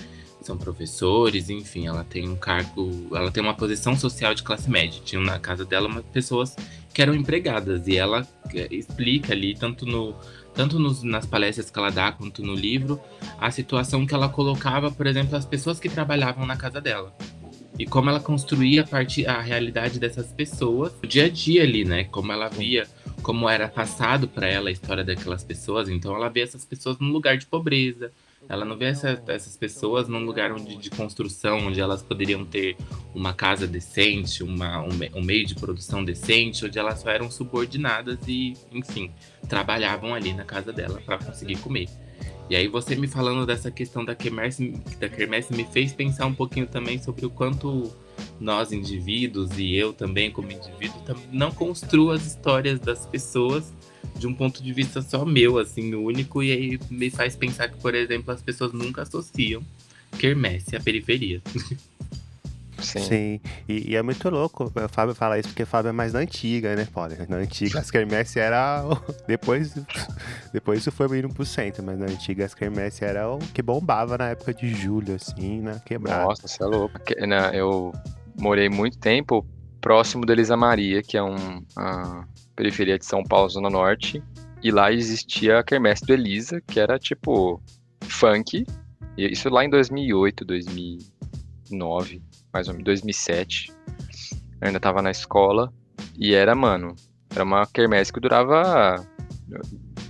[0.40, 5.00] são professores, enfim, ela tem um cargo, ela tem uma posição social de classe média.
[5.05, 6.55] Tinha na casa dela umas pessoas
[6.94, 10.14] que eram empregadas e ela é, explica ali tanto no
[10.57, 12.99] tanto nos, nas palestras que ela dá quanto no livro,
[13.38, 17.14] a situação que ela colocava, por exemplo, as pessoas que trabalhavam na casa dela.
[17.79, 21.85] E como ela construía a, parte, a realidade dessas pessoas, o dia a dia ali,
[21.85, 22.05] né?
[22.05, 22.88] Como ela via,
[23.23, 25.90] como era passado para ela a história daquelas pessoas.
[25.90, 28.11] Então ela vê essas pessoas num lugar de pobreza,
[28.49, 32.77] ela não vê essa, essas pessoas num lugar onde, de construção, onde elas poderiam ter
[33.15, 38.19] uma casa decente, uma, um, um, meio de produção decente, onde elas só eram subordinadas
[38.27, 39.11] e, enfim,
[39.49, 41.89] trabalhavam ali na casa dela para conseguir comer.
[42.49, 46.35] E aí você me falando dessa questão da quermesse, da quermesse me fez pensar um
[46.35, 47.93] pouquinho também sobre o quanto
[48.39, 51.01] nós indivíduos e eu também como indivíduo
[51.33, 53.75] não construo as histórias das pessoas
[54.19, 57.77] de um ponto de vista só meu, assim, único, e aí me faz pensar que,
[57.79, 59.62] por exemplo, as pessoas nunca associam
[60.19, 61.42] quermesse à periferia.
[62.79, 63.01] Sim.
[63.01, 63.40] Sim.
[63.69, 66.19] E, e, é muito louco o Fábio falar isso, porque o Fábio é mais da
[66.19, 67.14] antiga, né, Paulo?
[67.29, 68.83] Na antiga as quermesse era.
[69.27, 69.75] depois,
[70.53, 74.19] depois isso foi indo pro centro, mas na antiga as quermesse era o que bombava
[74.19, 76.25] na época de julho, assim, na quebrada.
[76.25, 77.01] Nossa, você é louco.
[77.53, 77.92] Eu
[78.38, 79.47] morei muito tempo
[79.81, 81.59] próximo da Elisa Maria, que é um.
[81.59, 84.23] Uh periferia de São Paulo, Zona Norte,
[84.62, 87.62] e lá existia a Quermesse do Elisa, que era tipo
[88.03, 88.66] funk,
[89.16, 93.73] isso lá em 2008, 2009, mais ou menos, 2007.
[94.61, 95.73] Eu ainda tava na escola,
[96.19, 96.97] e era, mano,
[97.31, 99.07] era uma quermesse que durava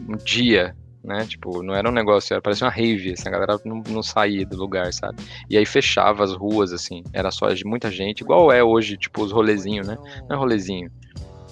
[0.08, 1.26] um dia, né?
[1.26, 4.46] Tipo, não era um negócio, era, parecia uma rave, assim, a galera não, não saía
[4.46, 5.22] do lugar, sabe?
[5.48, 9.22] E aí fechava as ruas, assim, era só de muita gente, igual é hoje, tipo,
[9.22, 9.96] os rolezinhos, né?
[10.28, 10.90] Não é rolezinho,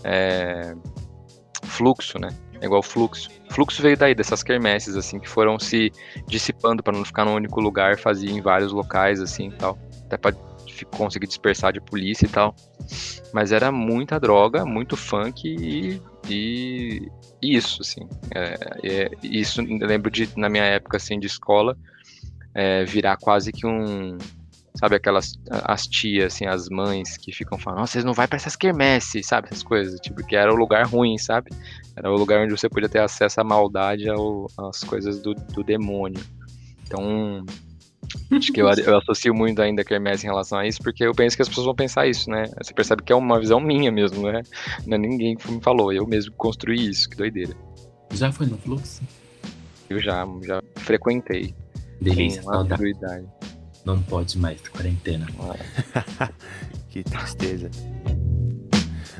[0.05, 0.75] é,
[1.65, 2.29] fluxo, né?
[2.61, 3.31] É igual fluxo.
[3.51, 5.91] Fluxo veio daí, dessas quermesses, assim, que foram se
[6.27, 9.79] dissipando para não ficar num único lugar, fazia em vários locais, assim, tal.
[10.05, 10.35] Até para
[10.97, 12.55] conseguir dispersar de polícia e tal.
[13.33, 17.11] Mas era muita droga, muito funk e, e,
[17.43, 18.09] e isso, assim.
[18.35, 21.77] É, é, isso eu lembro de, na minha época, assim, de escola,
[22.55, 24.17] é, virar quase que um
[24.77, 28.37] sabe, aquelas as tias, assim, as mães que ficam falando, nossa, vocês não vai para
[28.37, 31.51] essas quermesses, sabe, essas coisas, tipo, que era o lugar ruim, sabe?
[31.97, 35.63] Era o lugar onde você podia ter acesso à maldade, ao, às coisas do, do
[35.63, 36.21] demônio.
[36.87, 37.45] Então,
[38.33, 41.15] acho que eu, eu associo muito ainda a quermesse em relação a isso, porque eu
[41.15, 42.45] penso que as pessoas vão pensar isso, né?
[42.61, 44.43] Você percebe que é uma visão minha mesmo, né?
[44.87, 47.55] Não é ninguém que me falou, eu mesmo construí isso, que doideira.
[48.13, 49.03] Já foi no fluxo?
[49.89, 51.55] Eu já, já frequentei.
[52.01, 52.95] Delícia, saudade.
[53.85, 55.27] Não pode mais, quarentena.
[56.89, 57.71] que tristeza.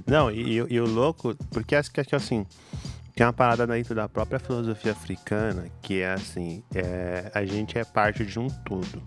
[0.07, 2.47] Não, e, e, o louco, porque acho que assim,
[3.15, 7.85] Tem uma parada dentro da própria filosofia africana que é assim: é, a gente é
[7.85, 9.03] parte de um todo.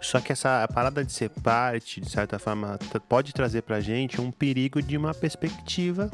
[0.00, 4.30] Só que essa parada de ser parte, de certa forma, pode trazer pra gente um
[4.30, 6.10] perigo de uma perspectiva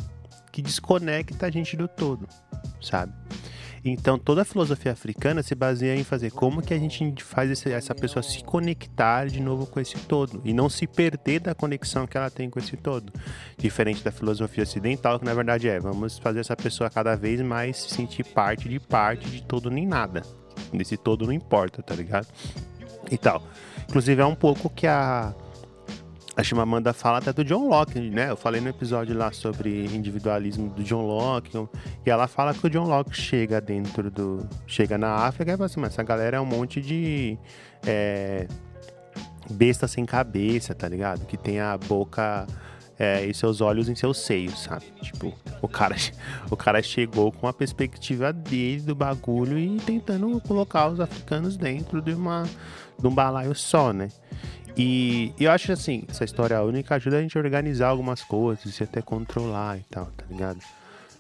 [0.53, 2.29] que desconecta a gente do todo,
[2.81, 3.13] sabe?
[3.85, 7.73] Então toda a filosofia africana se baseia em fazer como que a gente faz esse-
[7.73, 12.07] essa pessoa se conectar de novo com esse todo e não se perder da conexão
[12.07, 13.13] que ela tem com esse todo.
[13.57, 17.79] Diferente da filosofia ocidental, que na verdade é, vamos fazer essa pessoa cada vez mais
[17.79, 20.23] se sentir parte de parte de todo nem nada.
[20.73, 22.27] Desse todo não importa, tá ligado?
[23.11, 23.43] E tal.
[23.89, 25.35] Inclusive é um pouco que a
[26.37, 28.31] a Chimamanda fala até do John Locke, né?
[28.31, 31.57] Eu falei no episódio lá sobre individualismo do John Locke,
[32.07, 34.49] e ela fala que o John Locke chega dentro do.
[34.67, 37.37] chega na África e fala assim, mas essa galera é um monte de.
[37.87, 38.47] é,
[39.51, 41.27] besta sem cabeça, tá ligado?
[41.27, 42.47] Que tem a boca
[42.99, 44.85] é, e seus olhos em seus seios, sabe?
[45.01, 45.97] Tipo, o cara,
[46.51, 52.01] o cara chegou com a perspectiva dele do bagulho e tentando colocar os africanos dentro
[52.01, 52.45] de uma
[53.01, 54.09] de um balaio só, né?
[54.77, 58.83] E, eu acho assim, essa história única ajuda a gente a organizar algumas coisas e
[58.85, 60.61] até controlar e tal, tá ligado?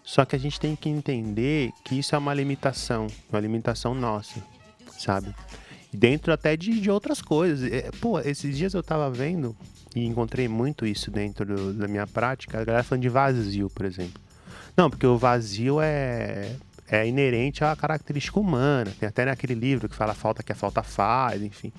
[0.03, 4.43] Só que a gente tem que entender que isso é uma limitação, uma limitação nossa,
[4.99, 5.35] sabe?
[5.93, 7.71] Dentro até de, de outras coisas.
[7.71, 9.55] É, Pô, esses dias eu tava vendo
[9.95, 13.85] e encontrei muito isso dentro do- da minha prática, a galera falando de vazio, por
[13.85, 14.21] exemplo.
[14.77, 16.55] Não, porque o vazio é,
[16.91, 18.93] é inerente à característica humana.
[18.99, 21.73] Tem até naquele livro que fala a falta que a falta faz, enfim.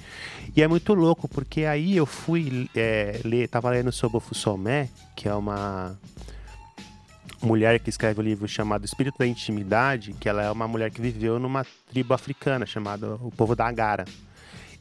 [0.55, 4.89] E é muito louco, porque aí eu fui é, ler, tava lendo sobre o Fussomé,
[5.15, 5.99] que é uma
[7.41, 11.01] mulher que escreve um livro chamado Espírito da Intimidade, que ela é uma mulher que
[11.01, 14.05] viveu numa tribo africana chamada o povo da Agara.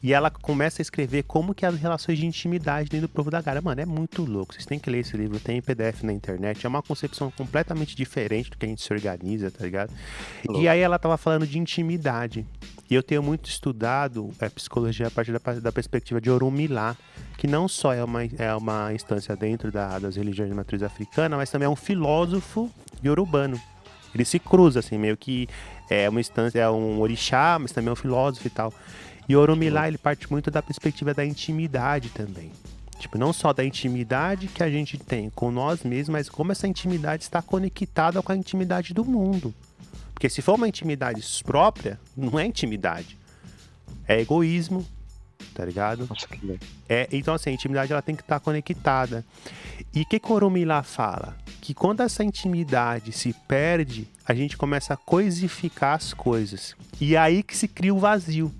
[0.03, 3.29] E ela começa a escrever como que é as relações de intimidade dentro do povo
[3.29, 3.61] da Agara.
[3.61, 4.53] Mano, é muito louco.
[4.53, 6.65] Vocês têm que ler esse livro, tem em PDF na internet.
[6.65, 9.93] É uma concepção completamente diferente do que a gente se organiza, tá ligado?
[10.59, 12.45] E aí ela tava falando de intimidade.
[12.89, 16.97] E eu tenho muito estudado é, psicologia a partir da, da perspectiva de Orumilá,
[17.37, 21.37] que não só é uma, é uma instância dentro da- das religiões de matriz africana,
[21.37, 22.69] mas também é um filósofo
[23.03, 23.57] iorubano.
[24.13, 25.47] Ele se cruza, assim, meio que
[25.89, 28.73] é uma instância, é um orixá, mas também é um filósofo e tal.
[29.31, 32.51] E Orumilá, ele parte muito da perspectiva da intimidade também.
[32.99, 36.67] Tipo, não só da intimidade que a gente tem com nós mesmos, mas como essa
[36.67, 39.55] intimidade está conectada com a intimidade do mundo.
[40.13, 43.17] Porque se for uma intimidade própria, não é intimidade.
[44.05, 44.85] É egoísmo,
[45.55, 46.07] tá ligado?
[46.09, 46.59] Nossa, que.
[46.89, 49.23] É, então, assim, a intimidade ela tem que estar conectada.
[49.95, 51.37] E o que, que o Orumilá fala?
[51.61, 56.75] Que quando essa intimidade se perde, a gente começa a coisificar as coisas.
[56.99, 58.53] E é aí que se cria o vazio.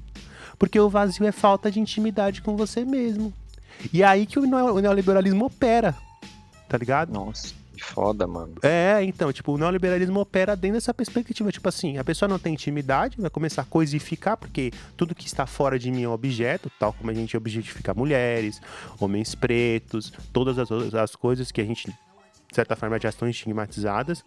[0.61, 3.33] Porque o vazio é falta de intimidade com você mesmo.
[3.91, 5.95] E é aí que o neo- o neoliberalismo opera.
[6.69, 7.11] Tá ligado?
[7.11, 8.53] Nossa, que foda, mano.
[8.61, 11.51] É, então, tipo, o neoliberalismo opera dentro dessa perspectiva.
[11.51, 15.47] Tipo assim, a pessoa não tem intimidade, vai começar a coisificar, porque tudo que está
[15.47, 18.61] fora de mim é objeto, tal como a gente objetifica mulheres,
[18.99, 21.95] homens pretos, todas as, as coisas que a gente, de
[22.55, 24.23] certa forma, já estão estigmatizadas.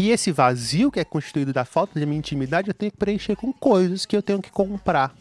[0.00, 3.36] E esse vazio que é constituído da falta de minha intimidade, eu tenho que preencher
[3.36, 5.14] com coisas que eu tenho que comprar.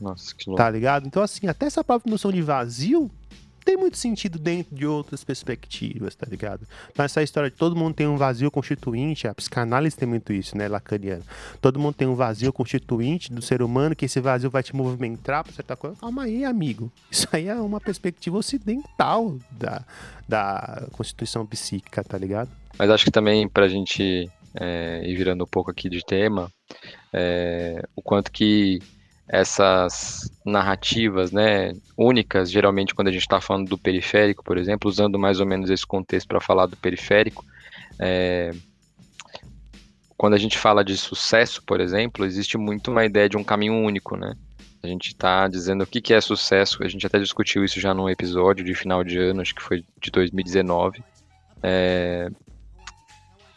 [0.00, 0.62] Nossa, que louco.
[0.62, 1.08] Tá ligado?
[1.08, 3.10] Então, assim, até essa própria noção de vazio
[3.64, 6.68] tem muito sentido dentro de outras perspectivas, tá ligado?
[6.92, 10.56] Então, essa história de todo mundo tem um vazio constituinte, a psicanálise tem muito isso,
[10.56, 11.24] né, lacaniana.
[11.60, 15.42] Todo mundo tem um vazio constituinte do ser humano, que esse vazio vai te movimentar
[15.42, 15.96] pra certa coisa.
[15.96, 16.92] Calma aí, amigo.
[17.10, 19.84] Isso aí é uma perspectiva ocidental da,
[20.28, 22.50] da constituição psíquica, tá ligado?
[22.78, 26.50] Mas acho que também pra gente é, ir virando um pouco aqui de tema,
[27.12, 28.78] é, o quanto que
[29.28, 35.18] essas narrativas, né, únicas, geralmente quando a gente está falando do periférico, por exemplo, usando
[35.18, 37.44] mais ou menos esse contexto para falar do periférico,
[37.98, 38.52] é,
[40.16, 43.74] quando a gente fala de sucesso, por exemplo, existe muito uma ideia de um caminho
[43.74, 44.34] único, né?
[44.82, 47.92] A gente está dizendo o que, que é sucesso, a gente até discutiu isso já
[47.92, 51.02] num episódio de final de ano, acho que foi de 2019.
[51.62, 52.30] É,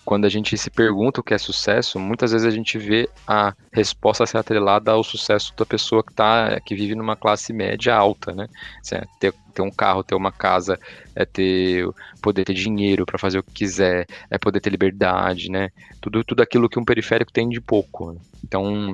[0.03, 3.53] quando a gente se pergunta o que é sucesso, muitas vezes a gente vê a
[3.71, 8.33] resposta ser atrelada ao sucesso da pessoa que tá, que vive numa classe média alta,
[8.33, 8.47] né?
[8.79, 10.79] Assim, é ter, ter um carro, ter uma casa,
[11.15, 11.87] é ter
[12.21, 15.69] poder ter dinheiro para fazer o que quiser, é poder ter liberdade, né?
[15.99, 18.13] Tudo, tudo aquilo que um periférico tem de pouco.
[18.13, 18.19] né?
[18.43, 18.93] Então,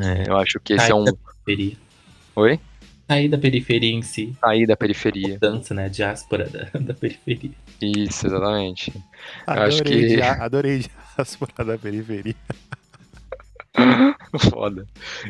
[0.00, 1.04] é, eu acho que esse é um.
[2.36, 2.58] Oi?
[3.06, 4.34] Sair da periferia em si.
[4.40, 5.34] Sair da periferia.
[5.34, 5.88] Mudança, né?
[5.88, 7.52] Diáspora da, da periferia.
[7.80, 8.92] Isso, exatamente.
[9.46, 10.84] Adorei, acho que- adorei
[11.16, 12.34] diáspora da periferia.
[14.50, 14.86] Foda.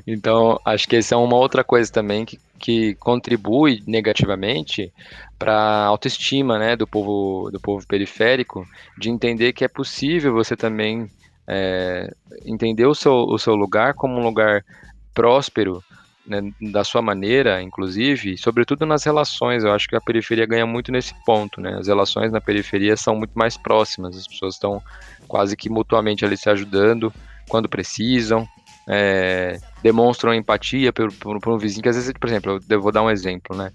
[0.07, 4.93] Então, acho que essa é uma outra coisa também que, que contribui negativamente
[5.39, 8.67] para a autoestima, né, do povo, do povo periférico,
[8.99, 11.11] de entender que é possível você também
[11.47, 12.13] é,
[12.45, 14.65] entender o seu, o seu lugar como um lugar
[15.13, 15.83] próspero,
[16.27, 16.41] né,
[16.73, 19.65] da sua maneira, inclusive, sobretudo nas relações.
[19.65, 21.77] Eu acho que a periferia ganha muito nesse ponto, né?
[21.79, 24.83] As relações na periferia são muito mais próximas, as pessoas estão
[25.29, 27.13] quase que mutuamente ali se ajudando
[27.49, 28.49] quando precisam,
[28.89, 32.93] é, demonstram empatia por, por, por, um vizinho, que às vezes, por exemplo, eu vou
[32.93, 33.71] dar um exemplo, né?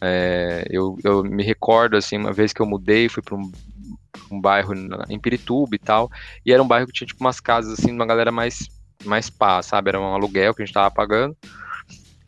[0.00, 3.52] É, eu, eu me recordo, assim, uma vez que eu mudei, fui para um,
[4.30, 4.72] um bairro
[5.08, 6.10] em Pirituba e tal,
[6.44, 8.68] e era um bairro que tinha, tipo, umas casas, assim, de uma galera mais,
[9.04, 9.90] mais pá, sabe?
[9.90, 11.36] Era um aluguel que a gente tava pagando,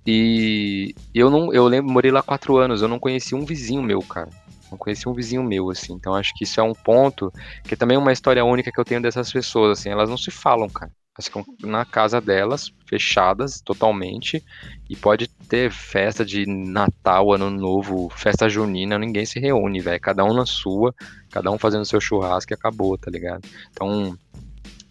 [0.07, 4.00] e eu não, eu lembro, morei lá quatro anos, eu não conheci um vizinho meu,
[4.00, 4.30] cara.
[4.70, 5.92] Não conheci um vizinho meu, assim.
[5.92, 7.32] Então acho que isso é um ponto
[7.64, 9.90] que é também uma história única que eu tenho dessas pessoas, assim.
[9.90, 10.90] Elas não se falam, cara.
[11.14, 14.42] Elas ficam na casa delas, fechadas totalmente,
[14.88, 20.00] e pode ter festa de Natal, Ano Novo, festa junina, ninguém se reúne, velho.
[20.00, 20.94] Cada um na sua,
[21.30, 23.46] cada um fazendo seu churrasco e acabou, tá ligado?
[23.70, 24.16] Então,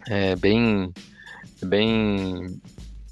[0.06, 0.92] é bem,
[1.64, 2.60] bem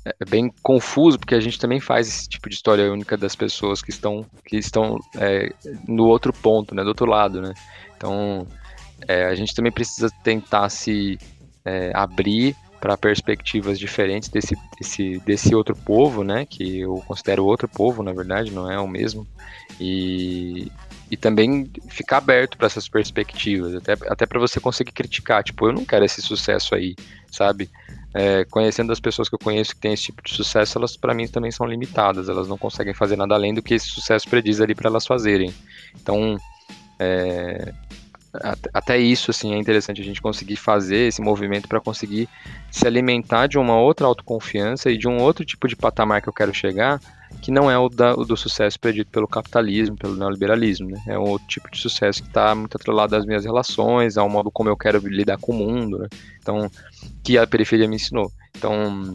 [0.05, 3.83] é bem confuso, porque a gente também faz esse tipo de história única das pessoas
[3.83, 5.53] que estão, que estão é,
[5.87, 7.53] no outro ponto, né, do outro lado, né?
[7.97, 8.47] Então,
[9.07, 11.19] é, a gente também precisa tentar se
[11.65, 16.47] é, abrir para perspectivas diferentes desse, desse, desse outro povo, né?
[16.47, 19.27] Que eu considero outro povo, na verdade, não é o mesmo.
[19.79, 20.73] E,
[21.11, 25.45] e também ficar aberto para essas perspectivas, até, até para você conseguir criticar.
[25.45, 26.97] Tipo, eu não quero esse sucesso aí,
[27.31, 27.69] sabe?
[28.13, 31.15] É, conhecendo as pessoas que eu conheço que têm esse tipo de sucesso, elas para
[31.15, 34.61] mim também são limitadas, elas não conseguem fazer nada além do que esse sucesso prediz
[34.61, 35.55] ali para elas fazerem.
[36.01, 36.37] Então,
[36.99, 37.73] é,
[38.73, 42.29] até isso assim é interessante a gente conseguir fazer esse movimento para conseguir
[42.71, 46.33] se alimentar de uma outra autoconfiança e de um outro tipo de patamar que eu
[46.33, 47.01] quero chegar
[47.41, 51.03] que não é o, da, o do sucesso predito pelo capitalismo, pelo neoliberalismo, né?
[51.07, 54.51] É um outro tipo de sucesso que está muito atrelado às minhas relações, ao modo
[54.51, 56.09] como eu quero lidar com o mundo, né?
[56.39, 56.71] Então,
[57.25, 58.31] que a periferia me ensinou.
[58.57, 59.15] Então,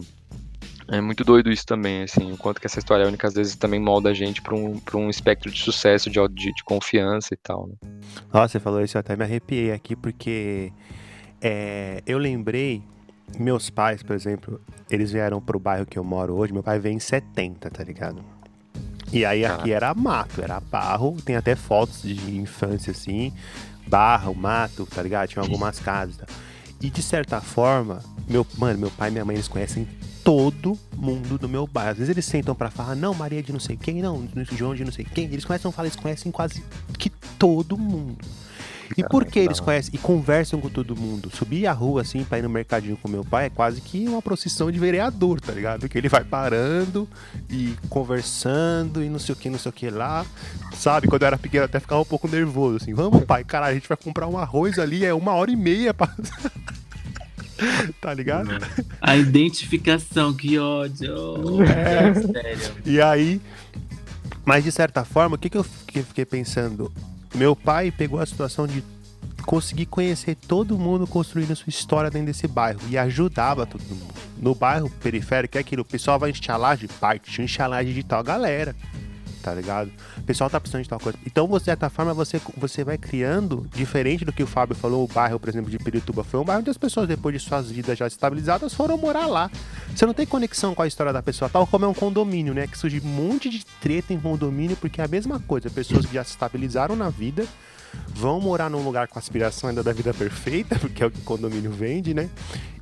[0.88, 3.80] é muito doido isso também, assim, o quanto que essa história única às vezes também
[3.80, 7.66] molda a gente para um, um espectro de sucesso, de, de, de confiança e tal,
[7.66, 7.74] né?
[8.32, 10.72] Nossa, você falou isso, eu até me arrepiei aqui, porque
[11.40, 12.82] é, eu lembrei
[13.38, 14.60] meus pais, por exemplo,
[14.90, 16.52] eles vieram pro bairro que eu moro hoje.
[16.52, 18.24] Meu pai veio em 70, tá ligado?
[19.12, 21.16] E aí aqui era mato, era barro.
[21.24, 23.32] Tem até fotos de infância assim.
[23.86, 25.28] Barro, mato, tá ligado?
[25.28, 26.16] Tinha algumas casas.
[26.16, 26.26] Tá?
[26.80, 29.86] E de certa forma, meu, mano, meu pai e minha mãe, eles conhecem
[30.24, 31.92] todo mundo do meu bairro.
[31.92, 34.84] Às vezes eles sentam para falar, não, Maria de não sei quem, não, João de
[34.84, 35.26] não sei quem.
[35.26, 36.64] Eles começam a falar, eles conhecem quase
[36.98, 38.18] que todo mundo.
[38.96, 41.30] E por que eles conhecem e conversam com todo mundo?
[41.34, 44.20] Subir a rua assim pra ir no mercadinho com meu pai é quase que uma
[44.20, 45.88] procissão de vereador, tá ligado?
[45.88, 47.08] Que ele vai parando
[47.48, 50.24] e conversando e não sei o que, não sei o que lá.
[50.74, 51.08] Sabe?
[51.08, 52.94] Quando eu era pequeno eu até ficava um pouco nervoso, assim.
[52.94, 55.92] Vamos, pai, cara, a gente vai comprar um arroz ali, é uma hora e meia
[55.94, 56.14] pra.
[58.00, 58.50] tá ligado?
[59.00, 61.62] A identificação, que ódio.
[61.62, 62.14] É.
[62.14, 62.76] Sério.
[62.84, 63.40] E aí,
[64.44, 66.92] mas de certa forma, o que, que eu fiquei pensando?
[67.36, 68.82] Meu pai pegou a situação de
[69.44, 74.14] conseguir conhecer todo mundo construindo sua história dentro desse bairro e ajudava todo mundo.
[74.38, 78.74] No bairro periférico é aquilo, o pessoal vai instalar de parte, instalar de tal galera,
[79.46, 79.92] tá ligado?
[80.18, 81.16] O pessoal tá precisando de tal coisa.
[81.24, 85.06] Então, de certa forma, você, você vai criando, diferente do que o Fábio falou, o
[85.06, 87.96] bairro, por exemplo, de Pirituba foi um bairro onde as pessoas, depois de suas vidas
[87.96, 89.48] já estabilizadas, foram morar lá.
[89.94, 92.66] Você não tem conexão com a história da pessoa, tal como é um condomínio, né?
[92.66, 96.14] Que surge um monte de treta em condomínio, porque é a mesma coisa, pessoas que
[96.14, 97.46] já se estabilizaram na vida
[98.08, 101.22] vão morar num lugar com aspiração ainda da vida perfeita, porque é o que o
[101.22, 102.30] condomínio vende, né?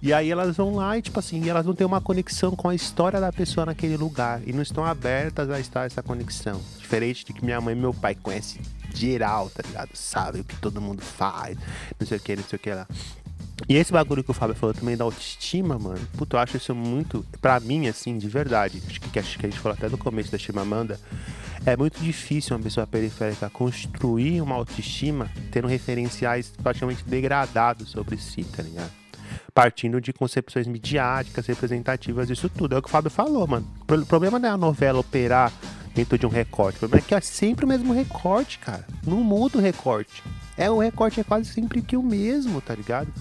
[0.02, 2.74] E aí elas vão lá e, tipo assim, elas não têm uma conexão com a
[2.74, 4.42] história da pessoa naquele lugar.
[4.46, 6.60] E não estão abertas a estar essa conexão.
[6.78, 8.60] Diferente de que minha mãe e meu pai conhecem
[8.94, 9.90] geral, tá ligado?
[9.94, 11.58] Sabe o que todo mundo faz,
[11.98, 12.86] não sei o que, não sei o que lá.
[13.68, 16.00] E esse bagulho que o Fábio falou também da autoestima, mano.
[16.16, 18.82] Puta, eu acho isso muito, pra mim, assim, de verdade.
[18.86, 20.98] Acho que, acho que a gente falou até no começo da Chimamanda.
[21.64, 28.44] É muito difícil uma pessoa periférica construir uma autoestima tendo referenciais praticamente degradados sobre si,
[28.44, 28.90] tá ligado?
[29.54, 32.74] Partindo de concepções midiáticas, representativas, isso tudo.
[32.74, 33.66] É o que o Fábio falou, mano.
[33.80, 35.50] O problema não é a novela operar
[35.94, 36.76] dentro de um recorte.
[36.76, 38.84] O problema é que é sempre o mesmo recorte, cara.
[39.06, 40.22] Não muda o recorte.
[40.56, 43.12] É o recorte é quase sempre que o mesmo, tá ligado?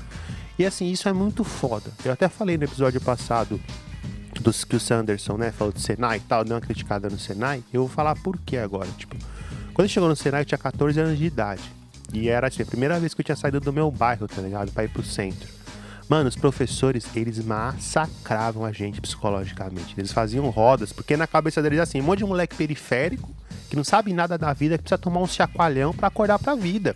[0.58, 1.92] E assim, isso é muito foda.
[2.06, 3.60] Eu até falei no episódio passado
[4.40, 7.64] dos que o Sanderson, né, falou do Senai e tal, deu uma criticada no Senai,
[7.72, 8.90] eu vou falar por que agora.
[8.98, 9.16] Tipo,
[9.74, 11.64] quando chegou no Senai, eu tinha 14 anos de idade.
[12.14, 14.72] E era assim, a primeira vez que eu tinha saído do meu bairro, tá ligado?
[14.72, 15.50] Pra ir pro centro.
[16.08, 19.96] Mano, os professores, eles massacravam a gente psicologicamente.
[19.98, 23.34] Eles faziam rodas, porque na cabeça deles assim, um monte de moleque periférico,
[23.74, 26.96] que não sabe nada da vida, que precisa tomar um chacoalhão pra acordar pra vida.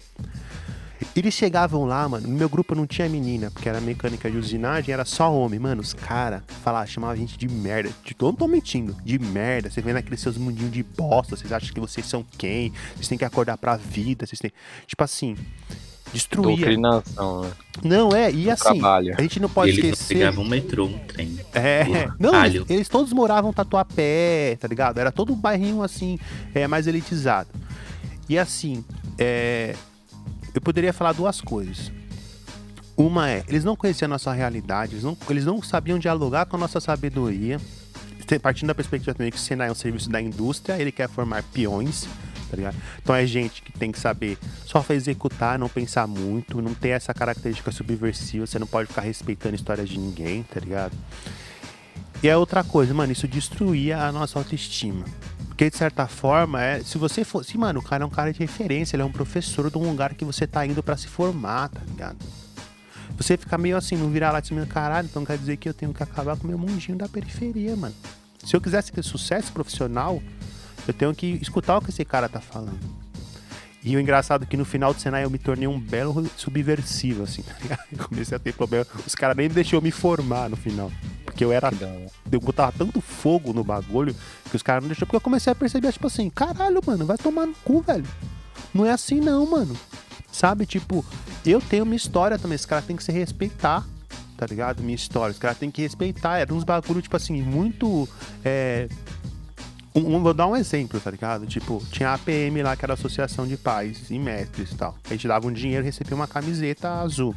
[1.16, 2.28] Eles chegavam lá, mano.
[2.28, 5.58] No meu grupo não tinha menina, porque era mecânica de usinagem, era só homem.
[5.58, 7.90] Mano, os caras falavam, chamavam a gente de merda.
[7.90, 9.72] Eu não tô mentindo, de merda.
[9.72, 12.72] Vocês vêm naqueles seus mundinhos de bosta, vocês acham que vocês são quem?
[12.94, 14.54] Vocês têm que acordar pra vida, vocês têm.
[14.86, 15.36] Tipo assim,
[16.14, 16.56] destruía.
[16.56, 17.52] Doutrinação, né?
[17.84, 19.16] Não, é, e assim, trabalho.
[19.18, 20.16] a gente não pode Eles esquecer.
[20.16, 21.40] pegavam um metrô, um trem.
[21.54, 24.98] É, não, eles, eles todos moravam Tatuapé, tá ligado?
[24.98, 26.18] Era todo um bairrinho assim,
[26.54, 27.50] é, mais elitizado.
[28.28, 28.84] E assim,
[29.18, 29.76] é,
[30.54, 31.92] eu poderia falar duas coisas.
[32.96, 36.56] Uma é, eles não conheciam a nossa realidade, eles não, eles não sabiam dialogar com
[36.56, 37.62] a nossa sabedoria.
[38.42, 41.44] Partindo da perspectiva também que o Senai é um serviço da indústria, ele quer formar
[41.44, 42.08] peões,
[42.50, 42.76] tá ligado?
[43.02, 47.14] Então é gente que tem que saber só executar, não pensar muito, não ter essa
[47.14, 50.94] característica subversiva, você não pode ficar respeitando histórias de ninguém, tá ligado?
[52.22, 55.06] E é outra coisa, mano, isso destruía a nossa autoestima.
[55.48, 58.40] Porque, de certa forma, é, se você fosse, mano, o cara é um cara de
[58.40, 61.70] referência, ele é um professor de um lugar que você tá indo pra se formar,
[61.70, 62.18] tá ligado?
[63.18, 65.94] Você fica meio assim, não virar lá cima, caralho, então quer dizer que eu tenho
[65.94, 67.96] que acabar com o meu mundinho da periferia, mano.
[68.46, 70.22] Se eu quisesse ter sucesso profissional,
[70.88, 72.80] eu tenho que escutar o que esse cara tá falando.
[73.84, 77.24] E o engraçado é que no final do Senai eu me tornei um belo subversivo,
[77.24, 77.80] assim, tá ligado?
[77.92, 78.86] Eu comecei a ter problema.
[79.06, 80.92] Os caras nem deixou eu me formar no final.
[81.24, 81.72] Porque eu era
[82.32, 84.16] eu botava tanto fogo no bagulho
[84.50, 85.08] que os caras não deixaram.
[85.08, 88.06] Porque eu comecei a perceber, tipo assim, caralho, mano, vai tomar no cu, velho.
[88.74, 89.78] Não é assim não, mano.
[90.32, 91.06] Sabe, tipo,
[91.46, 92.56] eu tenho minha história também.
[92.56, 93.86] Esse cara tem que se respeitar,
[94.36, 94.84] tá ligado?
[94.84, 95.32] Minha história.
[95.32, 96.40] Os caras tem que respeitar.
[96.40, 98.10] Era uns bagulho, tipo assim, muito.
[98.44, 98.90] É...
[100.00, 101.46] um- vou dar um exemplo, tá ligado?
[101.46, 104.96] Tipo, tinha a APM lá, que era a Associação de Pais e Mestres e tal.
[105.06, 107.36] A gente dava um dinheiro e recebia uma camiseta azul.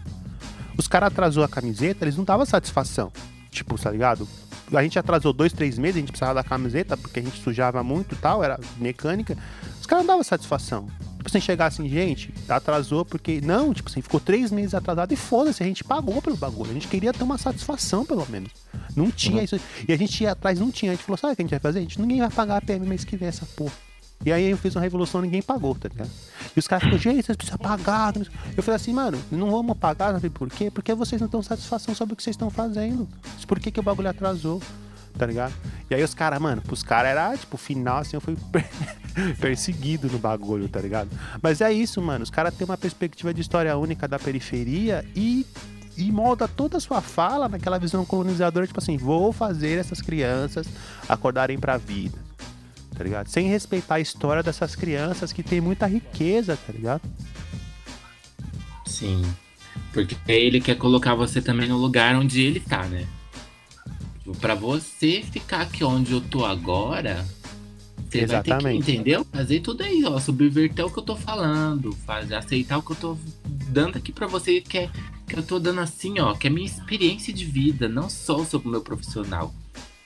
[0.77, 3.13] Os caras atrasou a camiseta, eles não davam satisfação.
[3.51, 4.27] Tipo, tá ligado?
[4.73, 7.83] A gente atrasou dois, três meses, a gente precisava da camiseta porque a gente sujava
[7.83, 9.37] muito e tal, era mecânica.
[9.81, 10.87] Os caras não davam satisfação.
[11.17, 13.41] Tipo, assim, chegar assim, gente, atrasou porque.
[13.43, 16.71] Não, tipo assim, ficou três meses atrasado e foda-se, a gente pagou pelo bagulho.
[16.71, 18.51] A gente queria ter uma satisfação, pelo menos.
[18.97, 19.61] Não tinha isso.
[19.87, 20.93] E a gente ia atrás, não tinha.
[20.93, 21.81] A gente falou, sabe o que a gente vai fazer?
[21.81, 23.90] A gente ninguém vai pagar a PM mês que vem essa porra.
[24.25, 26.11] E aí eu fiz uma revolução ninguém pagou, tá ligado?
[26.55, 28.13] E os caras falaram, gente, vocês precisam pagar.
[28.55, 30.71] Eu falei assim, mano, não vamos pagar, sabe por quê?
[30.71, 33.09] Porque vocês não têm satisfação sobre o que vocês estão fazendo.
[33.49, 34.61] Por que, que o bagulho atrasou?
[35.19, 35.55] Tá ligado?
[35.89, 38.69] E aí os caras, mano, pros caras era, tipo, final, assim, eu fui per-
[39.41, 41.09] perseguido no bagulho, tá ligado?
[41.43, 42.23] Mas é isso, mano.
[42.23, 45.47] Os caras têm uma perspectiva de história única da periferia e,
[45.97, 50.67] e molda toda a sua fala naquela visão colonizadora, tipo assim, vou fazer essas crianças
[51.09, 52.19] acordarem pra vida.
[53.01, 53.29] Tá ligado?
[53.29, 57.01] Sem respeitar a história dessas crianças que tem muita riqueza, tá ligado?
[58.85, 59.23] Sim.
[59.91, 63.07] Porque ele quer colocar você também no lugar onde ele tá, né?
[64.19, 67.25] Tipo, Pra você ficar aqui onde eu tô agora,
[67.97, 68.93] você vai ter que, Exatamente.
[68.93, 69.27] entendeu?
[69.33, 70.19] Fazer tudo aí, ó.
[70.19, 71.93] Subverter o que eu tô falando.
[72.05, 73.19] Fazer, aceitar o que eu tô
[73.71, 74.91] dando aqui pra você, que, é,
[75.27, 76.35] que eu tô dando assim, ó.
[76.35, 79.55] Que é minha experiência de vida, não só sobre o meu profissional.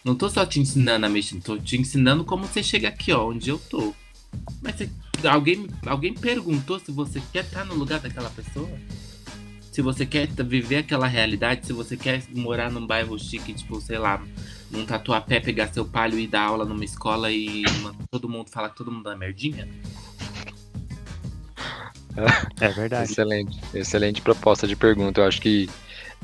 [0.04, 3.30] Não tô só te ensinando a mexer, tô te ensinando como você chega aqui, ó,
[3.30, 3.94] onde eu tô.
[4.62, 4.90] Mas você-
[5.26, 8.68] alguém, alguém perguntou se você quer estar no lugar daquela pessoa?
[9.72, 13.98] Se você quer viver aquela realidade, se você quer morar num bairro chique, tipo, sei
[13.98, 14.22] lá,
[14.70, 17.64] num tatuapé, pegar seu palho e dar aula numa escola e
[18.10, 19.66] todo mundo falar que todo mundo é merdinha?
[22.60, 23.10] É verdade.
[23.10, 25.20] Excelente, excelente proposta de pergunta.
[25.20, 25.68] Eu acho que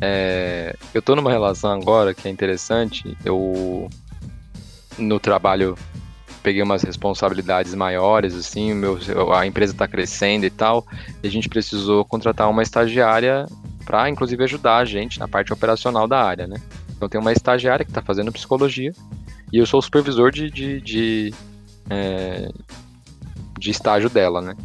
[0.01, 3.17] é, eu tô numa relação agora que é interessante.
[3.25, 3.89] Eu
[4.99, 5.77] no trabalho
[6.43, 8.99] peguei umas responsabilidades maiores, assim, meu,
[9.35, 10.87] a empresa está crescendo e tal,
[11.23, 13.47] e a gente precisou contratar uma estagiária
[13.85, 16.57] para, inclusive, ajudar a gente na parte operacional da área, né?
[16.97, 18.93] Então tem uma estagiária que está fazendo psicologia
[19.53, 21.35] e eu sou o supervisor de, de, de,
[21.89, 22.51] é,
[23.59, 24.57] de estágio dela, né?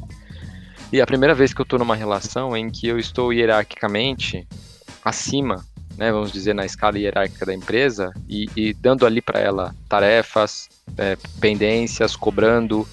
[0.93, 4.47] E a primeira vez que eu tô numa relação em que eu estou hierarquicamente
[5.05, 5.63] acima,
[5.97, 10.67] né, vamos dizer, na escala hierárquica da empresa e, e dando ali para ela tarefas,
[10.97, 12.87] é, pendências, cobrando.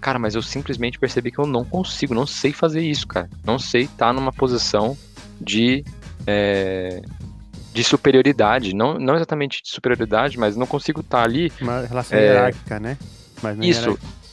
[0.00, 3.28] Cara, mas eu simplesmente percebi que eu não consigo, não sei fazer isso, cara.
[3.44, 4.96] Não sei estar numa posição
[5.40, 5.84] de,
[6.26, 7.02] é,
[7.72, 8.74] de superioridade.
[8.74, 12.22] Não, não exatamente de superioridade, mas não consigo estar ali Uma relação É.
[12.22, 12.96] hierárquica, né?
[13.44, 13.80] É isso.
[13.80, 14.25] hierárquica.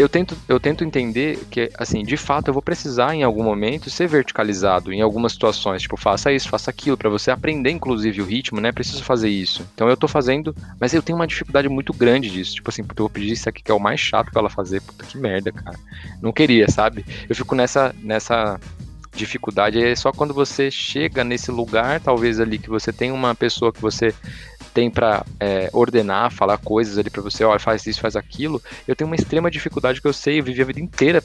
[0.00, 3.90] Eu tento, eu tento entender que, assim, de fato eu vou precisar em algum momento
[3.90, 5.82] ser verticalizado em algumas situações.
[5.82, 8.72] Tipo, faça isso, faça aquilo, pra você aprender, inclusive, o ritmo, né?
[8.72, 9.68] Preciso fazer isso.
[9.74, 12.54] Então eu tô fazendo, mas eu tenho uma dificuldade muito grande disso.
[12.54, 14.48] Tipo assim, puta, eu vou pedir isso aqui que é o mais chato pra ela
[14.48, 14.80] fazer.
[14.80, 15.78] Puta que merda, cara.
[16.22, 17.04] Não queria, sabe?
[17.28, 18.58] Eu fico nessa, nessa
[19.12, 23.72] dificuldade é só quando você chega nesse lugar, talvez ali que você tem uma pessoa
[23.72, 24.14] que você
[24.72, 28.62] tem para é, ordenar, falar coisas ali para você, olha, faz isso, faz aquilo.
[28.86, 31.22] Eu tenho uma extrema dificuldade que eu sei, eu vivi a vida inteira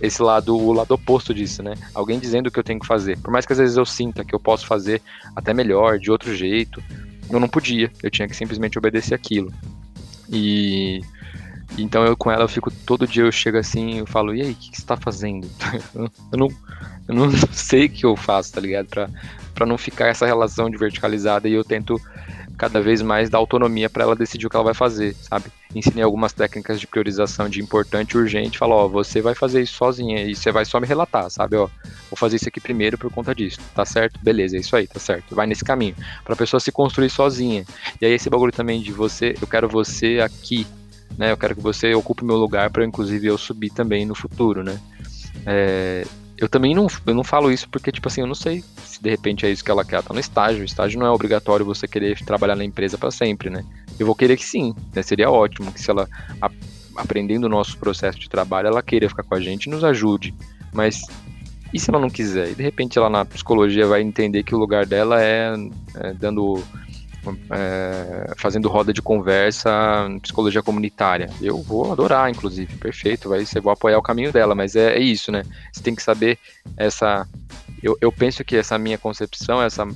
[0.00, 1.74] esse lado, o lado oposto disso, né?
[1.94, 3.18] Alguém dizendo o que eu tenho que fazer.
[3.18, 5.02] Por mais que às vezes eu sinta que eu posso fazer
[5.34, 6.82] até melhor, de outro jeito,
[7.30, 7.90] eu não podia.
[8.02, 9.52] Eu tinha que simplesmente obedecer aquilo.
[10.30, 11.00] E
[11.76, 14.52] então eu com ela eu fico todo dia eu chego assim, eu falo: "E aí,
[14.52, 15.48] o que, que você tá fazendo?"
[16.32, 16.48] eu não
[17.08, 18.86] eu não sei o que eu faço, tá ligado?
[18.86, 19.08] Pra,
[19.54, 22.00] pra não ficar essa relação de verticalizada e eu tento
[22.56, 25.46] cada vez mais dar autonomia para ela decidir o que ela vai fazer, sabe?
[25.74, 29.74] Ensinei algumas técnicas de priorização de importante e urgente, falo, ó, você vai fazer isso
[29.74, 31.56] sozinha e você vai só me relatar, sabe?
[31.56, 31.68] Ó,
[32.10, 34.20] vou fazer isso aqui primeiro por conta disso, tá certo?
[34.22, 35.34] Beleza, é isso aí, tá certo.
[35.34, 37.64] Vai nesse caminho, pra pessoa se construir sozinha.
[38.00, 40.66] E aí esse bagulho também de você, eu quero você aqui,
[41.18, 41.32] né?
[41.32, 44.80] Eu quero que você ocupe meu lugar para inclusive eu subir também no futuro, né?
[45.46, 46.06] É,
[46.44, 49.08] eu também não, eu não falo isso porque, tipo assim, eu não sei se de
[49.08, 49.96] repente é isso que ela quer.
[49.96, 50.60] Ela tá no estágio.
[50.60, 53.64] O estágio não é obrigatório você querer trabalhar na empresa para sempre, né?
[53.98, 55.02] Eu vou querer que sim, né?
[55.02, 56.06] Seria ótimo que se ela,
[56.42, 56.50] a,
[56.96, 60.34] aprendendo o nosso processo de trabalho, ela queira ficar com a gente e nos ajude.
[60.70, 61.06] Mas
[61.72, 62.50] e se ela não quiser?
[62.50, 65.54] E de repente ela na psicologia vai entender que o lugar dela é,
[65.94, 66.62] é dando
[67.50, 71.30] é, fazendo roda de conversa em psicologia comunitária.
[71.40, 75.00] Eu vou adorar, inclusive, perfeito, vai, você vou apoiar o caminho dela, mas é, é
[75.00, 75.42] isso, né?
[75.72, 76.38] Você tem que saber
[76.76, 77.26] essa.
[77.82, 79.86] Eu, eu penso que essa minha concepção, essa,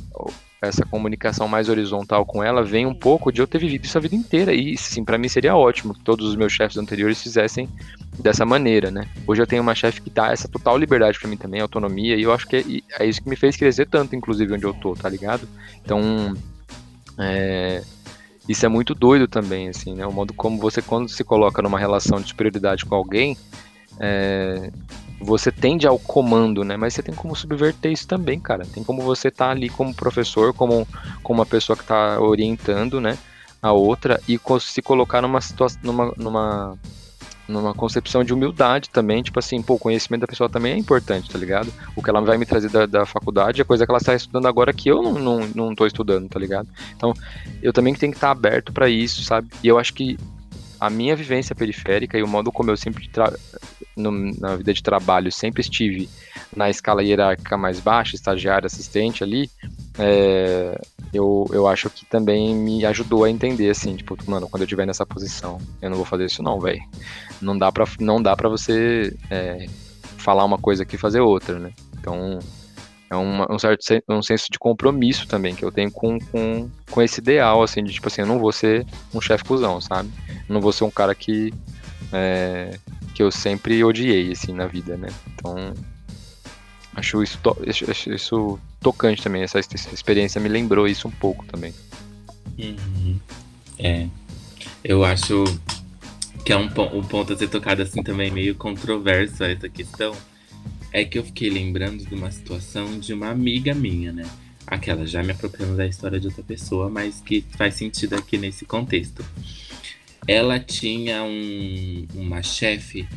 [0.60, 4.00] essa comunicação mais horizontal com ela, vem um pouco de eu ter vivido isso a
[4.00, 4.52] vida inteira.
[4.52, 7.68] E sim, para mim seria ótimo que todos os meus chefes anteriores fizessem
[8.18, 9.08] dessa maneira, né?
[9.26, 12.22] Hoje eu tenho uma chefe que dá essa total liberdade para mim também, autonomia, e
[12.22, 14.94] eu acho que é, é isso que me fez crescer tanto, inclusive, onde eu tô,
[14.94, 15.48] tá ligado?
[15.84, 16.34] Então,
[17.18, 17.82] é,
[18.48, 20.06] isso é muito doido também, assim, né?
[20.06, 23.36] O modo como você, quando se coloca numa relação de superioridade com alguém,
[24.00, 24.70] é,
[25.20, 26.76] você tende ao comando, né?
[26.76, 28.64] Mas você tem como subverter isso também, cara.
[28.64, 30.86] Tem como você estar tá ali como professor, como,
[31.22, 33.18] como uma pessoa que está orientando, né?
[33.60, 36.78] A outra e se colocar numa situação, numa, numa
[37.48, 41.30] numa concepção de humildade também, tipo assim, pô, o conhecimento da pessoa também é importante,
[41.30, 41.72] tá ligado?
[41.96, 44.46] O que ela vai me trazer da, da faculdade é coisa que ela está estudando
[44.46, 46.68] agora que eu não, não, não tô estudando, tá ligado?
[46.94, 47.14] Então,
[47.62, 49.48] eu também tenho que estar aberto para isso, sabe?
[49.64, 50.18] E eu acho que
[50.80, 53.10] a minha vivência periférica e o modo como eu sempre
[53.96, 56.08] no, na vida de trabalho sempre estive
[56.54, 59.50] na escala hierárquica mais baixa, estagiário, assistente ali,
[59.98, 60.80] é,
[61.12, 64.86] eu, eu acho que também me ajudou a entender, assim, tipo, mano, quando eu estiver
[64.86, 66.80] nessa posição, eu não vou fazer isso não, velho.
[67.40, 69.66] Não dá pra, não dá pra você é,
[70.16, 71.72] falar uma coisa aqui e fazer outra, né?
[71.98, 72.38] Então,
[73.10, 77.02] é uma, um certo um senso de compromisso também que eu tenho com, com, com
[77.02, 80.10] esse ideal, assim, de tipo assim, eu não vou ser um chefe cuzão, sabe?
[80.28, 81.52] Eu não vou ser um cara que,
[82.12, 82.78] é,
[83.14, 85.08] que eu sempre odiei, assim, na vida, né?
[85.28, 85.74] Então,
[86.98, 87.56] Acho isso, to
[87.88, 89.42] acho isso tocante também.
[89.42, 91.72] Essa, essa, experiência me lembrou isso um pouco também.
[92.58, 93.20] Uhum.
[93.78, 94.08] É.
[94.82, 95.44] Eu acho
[96.44, 100.12] que é um, um ponto a ser tocado assim também meio controverso essa questão.
[100.92, 104.28] É que eu fiquei lembrando de uma situação de uma amiga minha, né?
[104.66, 108.64] Aquela já me apropriando da história de outra pessoa, mas que faz sentido aqui nesse
[108.64, 109.24] contexto.
[110.26, 113.08] Ela tinha um, uma chefe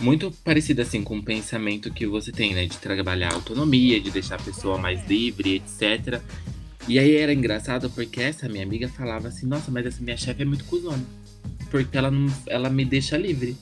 [0.00, 2.66] muito parecida assim com o pensamento que você tem, né?
[2.66, 6.20] De trabalhar autonomia, de deixar a pessoa mais livre, etc.
[6.86, 10.42] E aí era engraçado porque essa minha amiga falava assim, nossa, mas essa minha chefe
[10.42, 11.02] é muito cuzona.
[11.70, 13.56] Porque ela, não, ela me deixa livre.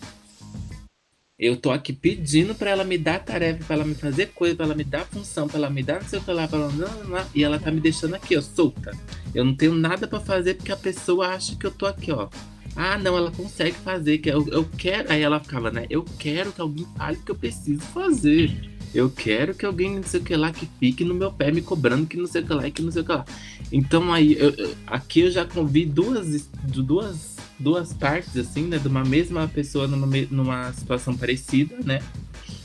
[1.43, 4.66] Eu tô aqui pedindo para ela me dar tarefa, para ela me fazer coisa, para
[4.66, 7.28] ela me dar função, para ela me dar não sei o que lá, pra ela,
[7.34, 8.97] e ela tá me deixando aqui, ó, solta.
[9.34, 12.28] Eu não tenho nada para fazer porque a pessoa acha que eu tô aqui, ó,
[12.76, 15.11] ah, não, ela consegue fazer, que eu, eu quero.
[15.11, 15.84] Aí ela ficava, né?
[15.90, 18.70] Eu quero que alguém fale que eu preciso fazer.
[18.95, 21.61] Eu quero que alguém, não sei o que lá, que fique no meu pé me
[21.61, 23.24] cobrando que não sei o que lá e que não sei o que lá.
[23.72, 27.32] Então aí, eu, eu, aqui eu já convi duas, duas,
[27.62, 28.78] duas partes, assim, né?
[28.78, 32.02] De uma mesma pessoa numa, numa situação parecida, né?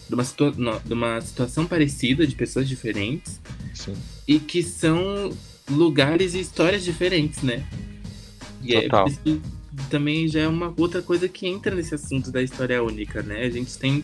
[0.07, 3.39] De uma, situa de uma situação parecida, de pessoas diferentes.
[3.73, 3.93] Sim.
[4.27, 5.31] E que são
[5.69, 7.65] lugares e histórias diferentes, né?
[8.61, 9.07] E é Total.
[9.07, 9.57] é
[9.89, 13.43] também já é uma outra coisa que entra nesse assunto da história única, né?
[13.43, 14.03] A gente tem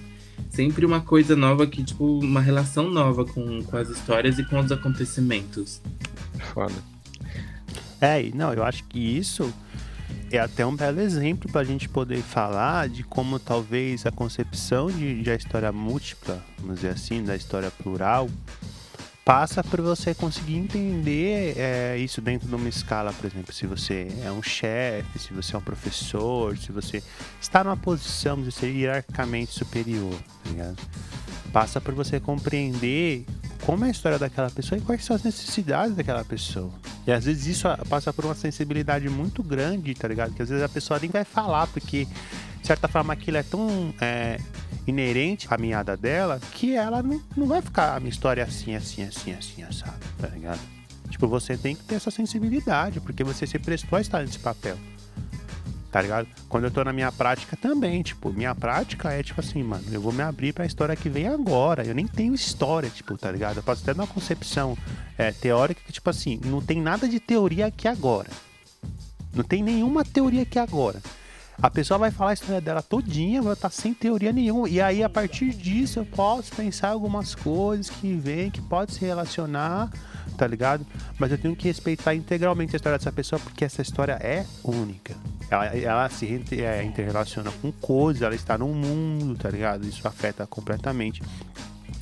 [0.49, 4.59] sempre uma coisa nova que, tipo, uma relação nova com, com as histórias e com
[4.59, 5.81] os acontecimentos.
[6.53, 6.75] Foda.
[7.99, 9.51] É, não, eu acho que isso
[10.31, 14.87] é até um belo exemplo para a gente poder falar de como talvez a concepção
[14.87, 18.27] de, de a história múltipla, vamos dizer assim, da história plural,
[19.23, 24.07] passa por você conseguir entender é, isso dentro de uma escala, por exemplo, se você
[24.23, 27.01] é um chefe, se você é um professor, se você
[27.41, 30.15] está numa posição de ser hierarquicamente superior,
[30.57, 30.73] tá?
[31.53, 33.25] Passa por você compreender
[33.63, 36.73] como é a história daquela pessoa e quais são as necessidades daquela pessoa.
[37.05, 40.33] E às vezes isso passa por uma sensibilidade muito grande, tá ligado?
[40.33, 43.93] Que às vezes a pessoa nem vai falar, porque de certa forma aquilo é tão
[43.99, 44.39] é,
[44.87, 49.03] inerente à caminhada dela que ela não, não vai ficar a minha história assim, assim,
[49.03, 50.59] assim, assim, assado, tá ligado?
[51.09, 54.77] Tipo, você tem que ter essa sensibilidade, porque você se prestou a estar nesse papel.
[55.93, 56.27] Tá ligado?
[56.49, 60.01] Quando eu tô na minha prática também, tipo, minha prática é tipo assim, mano, eu
[60.01, 61.85] vou me abrir pra história que vem agora.
[61.85, 63.57] Eu nem tenho história, tipo, tá ligado?
[63.57, 64.75] Eu posso até uma concepção
[65.19, 68.31] é, teórica que, tipo assim, não tem nada de teoria aqui agora.
[69.35, 70.99] Não tem nenhuma teoria aqui agora.
[71.61, 74.67] A pessoa vai falar a história dela todinha, vai estar sem teoria nenhuma.
[74.67, 79.05] E aí, a partir disso, eu posso pensar algumas coisas que vêm, que pode se
[79.05, 79.91] relacionar,
[80.37, 80.85] tá ligado?
[81.17, 85.15] Mas eu tenho que respeitar integralmente a história dessa pessoa, porque essa história é única.
[85.49, 89.87] Ela, ela se é, interrelaciona com coisas, ela está num mundo, tá ligado?
[89.87, 91.21] Isso afeta completamente.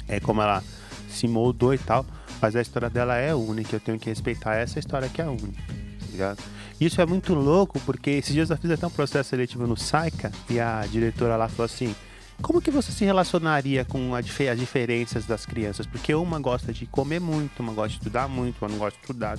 [0.08, 0.64] É como ela
[1.10, 2.06] se moldou e tal.
[2.42, 3.76] Mas a história dela é única.
[3.76, 6.44] Eu tenho que respeitar essa história que é única, tá ligado?
[6.82, 10.32] Isso é muito louco, porque esses dias eu fiz até um processo seletivo no SAICA
[10.50, 11.94] e a diretora lá falou assim:
[12.42, 15.86] como que você se relacionaria com as diferenças das crianças?
[15.86, 19.04] Porque uma gosta de comer muito, uma gosta de estudar muito, uma não gosta de
[19.04, 19.38] estudar.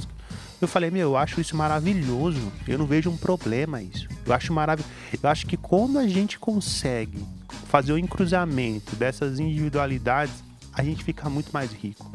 [0.61, 2.53] Eu falei, meu, eu acho isso maravilhoso.
[2.68, 4.07] Eu não vejo um problema isso.
[4.24, 4.95] Eu acho maravilhoso.
[5.20, 7.26] Eu acho que quando a gente consegue
[7.66, 12.09] fazer o encruzamento dessas individualidades, a gente fica muito mais rico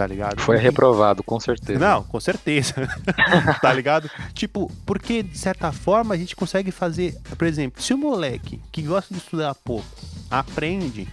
[0.00, 0.40] tá ligado?
[0.40, 1.78] Foi reprovado, com certeza.
[1.78, 2.72] Não, com certeza.
[3.60, 4.10] tá ligado?
[4.32, 8.80] Tipo, porque de certa forma a gente consegue fazer, por exemplo, se o moleque que
[8.80, 9.84] gosta de estudar pouco
[10.30, 11.06] aprende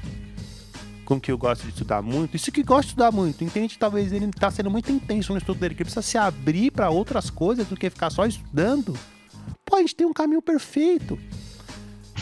[1.03, 3.77] com que eu gosto de estudar muito, isso que gosta de estudar muito, entende?
[3.77, 6.89] Talvez ele tá sendo muito intenso no estudo dele, que ele precisa se abrir para
[6.89, 8.97] outras coisas do que ficar só estudando.
[9.65, 11.19] Pô, a gente tem um caminho perfeito.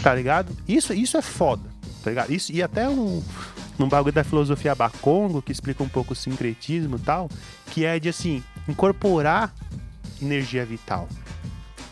[0.01, 0.51] Tá ligado?
[0.67, 1.69] Isso, isso é foda,
[2.03, 2.33] tá ligado?
[2.33, 3.21] Isso, e até um,
[3.77, 7.29] num bagulho da filosofia Bakongo, que explica um pouco o sincretismo e tal,
[7.71, 9.53] que é de assim, incorporar
[10.21, 11.07] energia vital.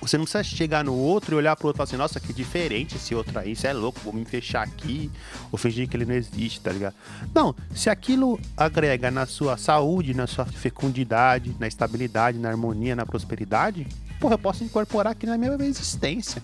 [0.01, 2.34] Você não precisa chegar no outro e olhar pro outro e falar assim, nossa, que
[2.34, 5.09] diferente esse outro aí, isso é louco, vou me fechar aqui,
[5.49, 6.93] ou fingir que ele não existe, tá ligado?
[7.34, 13.05] Não, se aquilo agrega na sua saúde, na sua fecundidade, na estabilidade, na harmonia, na
[13.05, 13.88] prosperidade,
[14.19, 16.43] porra, eu posso incorporar aqui na minha existência.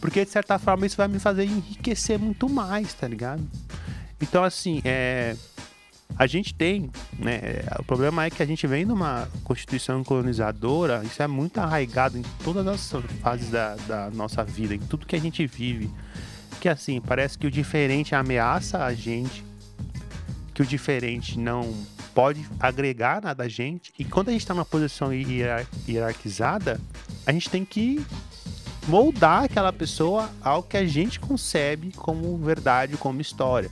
[0.00, 3.46] Porque de certa forma isso vai me fazer enriquecer muito mais, tá ligado?
[4.20, 5.34] Então, assim, é,
[6.16, 7.40] a gente tem, né?
[7.78, 12.18] O problema é que a gente vem de uma constituição colonizadora, isso é muito arraigado
[12.18, 12.92] em todas as
[13.22, 15.90] fases da, da nossa vida, em tudo que a gente vive.
[16.60, 19.42] Que assim, parece que o diferente ameaça a gente,
[20.52, 21.72] que o diferente não
[22.14, 26.78] pode agregar nada a gente, e quando a gente está numa posição hierarquizada,
[27.24, 28.04] a gente tem que
[28.86, 33.70] moldar aquela pessoa ao que a gente concebe como verdade, como história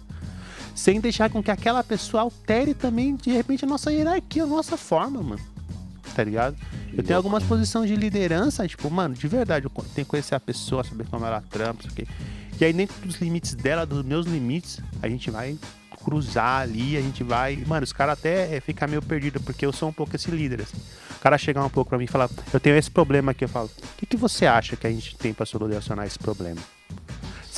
[0.79, 4.76] sem deixar com que aquela pessoa altere também, de repente, a nossa hierarquia, a nossa
[4.76, 5.43] forma, mano.
[6.14, 6.57] Tá ligado?
[6.97, 10.41] Eu tenho algumas posições de liderança, tipo, mano, de verdade, eu tenho que conhecer a
[10.41, 12.07] pessoa, saber como ela trampa, isso aqui.
[12.61, 15.59] E aí, dentro dos limites dela, dos meus limites, a gente vai
[16.05, 17.57] cruzar ali, a gente vai.
[17.66, 20.62] Mano, os caras até é, ficam meio perdidos, porque eu sou um pouco esse líder,
[20.62, 20.79] assim.
[21.16, 23.49] O cara chegar um pouco pra mim e falar, eu tenho esse problema aqui, eu
[23.49, 26.61] falo, o que, que você acha que a gente tem pra solucionar esse problema?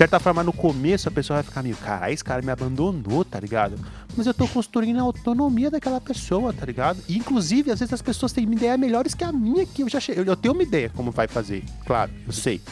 [0.01, 3.39] Certa forma, no começo a pessoa vai ficar meio, cara, esse cara me abandonou, tá
[3.39, 3.79] ligado?
[4.17, 7.03] Mas eu tô construindo a autonomia daquela pessoa, tá ligado?
[7.07, 10.01] E, inclusive, às vezes as pessoas têm ideias melhores que a minha, que eu já
[10.01, 10.25] cheguei.
[10.27, 12.63] Eu tenho uma ideia como vai fazer, claro, eu sei.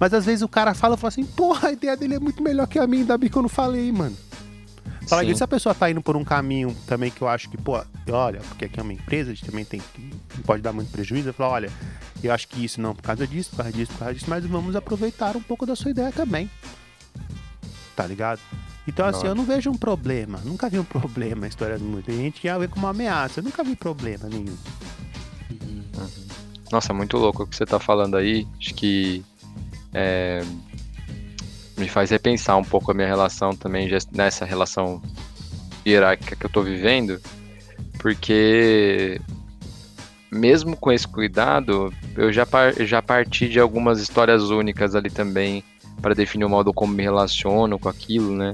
[0.00, 2.42] Mas às vezes o cara fala e fala assim, porra, a ideia dele é muito
[2.42, 4.16] melhor que a minha, ainda bem que eu não falei, mano.
[5.06, 7.56] Fala que se a pessoa tá indo por um caminho também que eu acho que,
[7.56, 10.10] pô, olha, porque aqui é uma empresa, a gente também tem que.
[10.44, 11.30] Pode dar muito prejuízo.
[11.30, 11.70] Eu falo, olha,
[12.22, 14.44] eu acho que isso não por causa disso, por causa disso, por causa disso, mas
[14.44, 16.50] vamos aproveitar um pouco da sua ideia também.
[17.96, 18.40] Tá ligado?
[18.86, 20.40] Então, assim, eu não vejo um problema.
[20.44, 22.02] Nunca vi um problema na história do mundo.
[22.02, 23.40] Tem gente que vê como uma ameaça.
[23.40, 24.56] Eu nunca vi problema nenhum.
[25.50, 25.84] Uhum.
[26.72, 28.46] Nossa, muito louco o que você tá falando aí.
[28.58, 29.22] Acho que
[29.92, 30.42] é,
[31.78, 35.00] me faz repensar um pouco a minha relação também nessa relação
[35.86, 37.20] hierárquica que eu tô vivendo,
[37.98, 39.20] porque
[40.30, 45.64] mesmo com esse cuidado, eu já, par já parti de algumas histórias únicas ali também
[46.02, 48.52] para definir o modo como me relaciono com aquilo, né?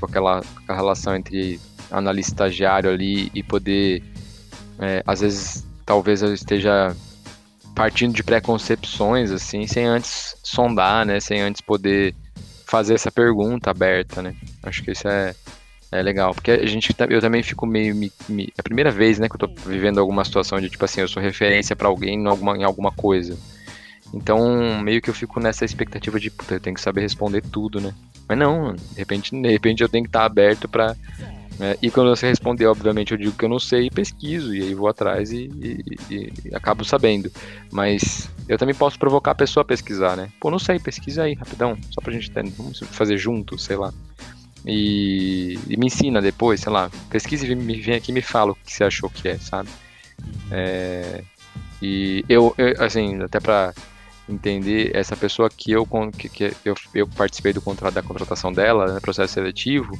[0.00, 1.60] Com aquela, com relação entre
[1.90, 4.02] analista estagiário ali e poder,
[4.78, 6.94] é, às vezes, talvez eu esteja
[7.74, 11.20] partindo de preconcepções, assim, sem antes sondar, né?
[11.20, 12.14] Sem antes poder
[12.74, 14.34] fazer essa pergunta aberta, né?
[14.64, 15.32] Acho que isso é,
[15.92, 18.90] É legal, porque a gente, tá- eu também fico meio, me, me- é a primeira
[18.90, 21.86] vez, né, que eu tô vivendo alguma situação de, tipo assim, eu sou referência pra
[21.86, 23.38] alguém em alguma, em alguma coisa.
[24.12, 27.80] Então, meio que eu fico nessa expectativa de, puta, eu tenho que saber responder tudo,
[27.80, 27.92] né?
[28.28, 30.96] Mas não, de repente, de repente eu tenho que estar aberto pra.
[31.58, 34.62] Né, E quando você responder, obviamente, eu digo que eu não sei e pesquiso, e
[34.62, 37.30] aí vou atrás e, e- e- e acabo sabendo.
[37.70, 40.28] Mas eu também posso provocar a pessoa a pesquisar, né?
[40.40, 43.92] Pô, não sei, pesquisa aí, rapidão, só pra gente ter, vamos fazer junto, sei lá.
[44.66, 48.54] E, me ensina depois, sei lá, pesquisa e me vem aqui e me fala o
[48.54, 49.68] que você achou que é, sabe?
[50.50, 51.22] É,
[51.82, 53.74] e eu, eu, assim, até pra
[54.28, 55.86] entender, essa pessoa que eu,
[56.16, 59.98] que, que eu, eu participei do contrato, da contratação dela, né, processo seletivo,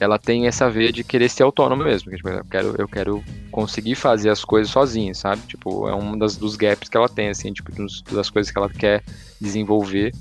[0.00, 2.10] ela tem essa veia de querer ser autônoma mesmo.
[2.10, 5.42] que, tipo, eu, quero, eu quero conseguir fazer as coisas sozinha, sabe?
[5.46, 7.70] Tipo, é um das, dos gaps que ela tem, assim, tipo,
[8.10, 9.02] das coisas que ela quer
[9.38, 10.12] desenvolver.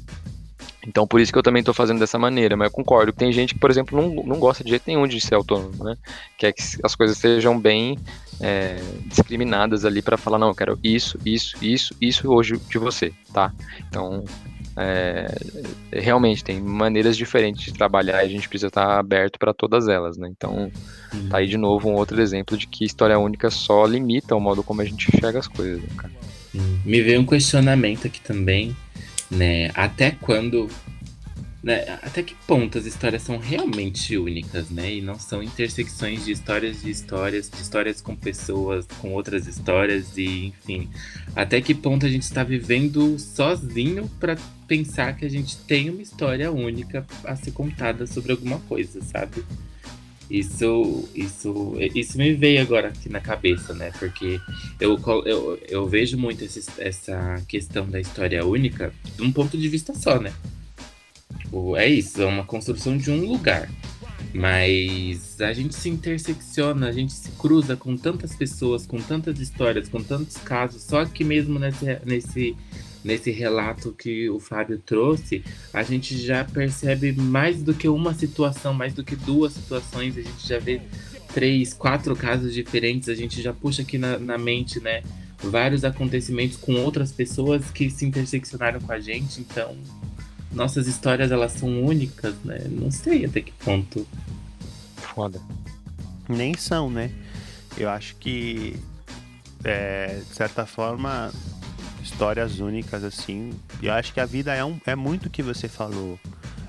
[0.85, 3.13] Então, por isso que eu também tô fazendo dessa maneira, mas eu concordo.
[3.13, 5.95] Tem gente que, por exemplo, não, não gosta de jeito nenhum de ser autônomo, né?
[6.37, 7.97] Quer que as coisas sejam bem
[8.41, 13.13] é, discriminadas ali para falar, não, eu quero isso, isso, isso, isso hoje de você,
[13.33, 13.53] tá?
[13.87, 14.23] Então,
[14.77, 15.27] é,
[15.91, 20.17] realmente tem maneiras diferentes de trabalhar e a gente precisa estar aberto para todas elas,
[20.17, 20.29] né?
[20.29, 20.71] Então,
[21.29, 24.63] tá aí de novo um outro exemplo de que história única só limita o modo
[24.63, 26.13] como a gente enxerga as coisas, né, cara?
[26.55, 28.75] Hum, Me veio um questionamento aqui também,
[29.29, 29.71] né?
[29.73, 30.69] Até quando.
[31.61, 34.93] Né, até que ponto as histórias são realmente únicas, né?
[34.95, 40.17] E não são intersecções de histórias de histórias, de histórias com pessoas, com outras histórias,
[40.17, 40.89] e enfim.
[41.35, 44.37] Até que ponto a gente está vivendo sozinho para
[44.69, 49.43] pensar que a gente tem uma história única a ser contada sobre alguma coisa, sabe?
[50.29, 53.91] Isso, isso, isso me veio agora aqui na cabeça, né?
[53.99, 54.39] Porque
[54.79, 59.67] eu, eu, eu vejo muito esse- essa questão da história única de um ponto de
[59.67, 60.31] vista só, né?
[61.49, 63.67] Tipo, é isso, é uma construção de um lugar.
[64.31, 69.89] Mas a gente se intersecciona, a gente se cruza com tantas pessoas, com tantas histórias,
[69.89, 70.83] com tantos casos.
[70.83, 72.55] Só que mesmo nesse, nesse,
[73.03, 75.43] nesse relato que o Fábio trouxe,
[75.73, 80.15] a gente já percebe mais do que uma situação, mais do que duas situações.
[80.15, 80.79] A gente já vê
[81.33, 83.09] três, quatro casos diferentes.
[83.09, 85.01] A gente já puxa aqui na, na mente, né?
[85.39, 89.41] Vários acontecimentos com outras pessoas que se interseccionaram com a gente.
[89.41, 89.75] Então,
[90.51, 92.59] nossas histórias elas são únicas, né?
[92.69, 94.07] Não sei até que ponto.
[94.95, 95.41] Foda.
[96.27, 97.11] Nem são, né?
[97.77, 98.75] Eu acho que,
[99.63, 101.31] é, de certa forma,
[102.01, 103.51] histórias únicas, assim.
[103.81, 106.19] Eu acho que a vida é, um, é muito o que você falou.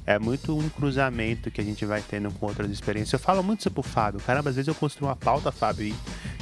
[0.06, 3.12] É muito um cruzamento que a gente vai tendo com outras experiências.
[3.12, 4.20] Eu falo muito isso pro Fábio.
[4.20, 5.94] Caramba, às vezes eu construo uma pauta, Fábio, e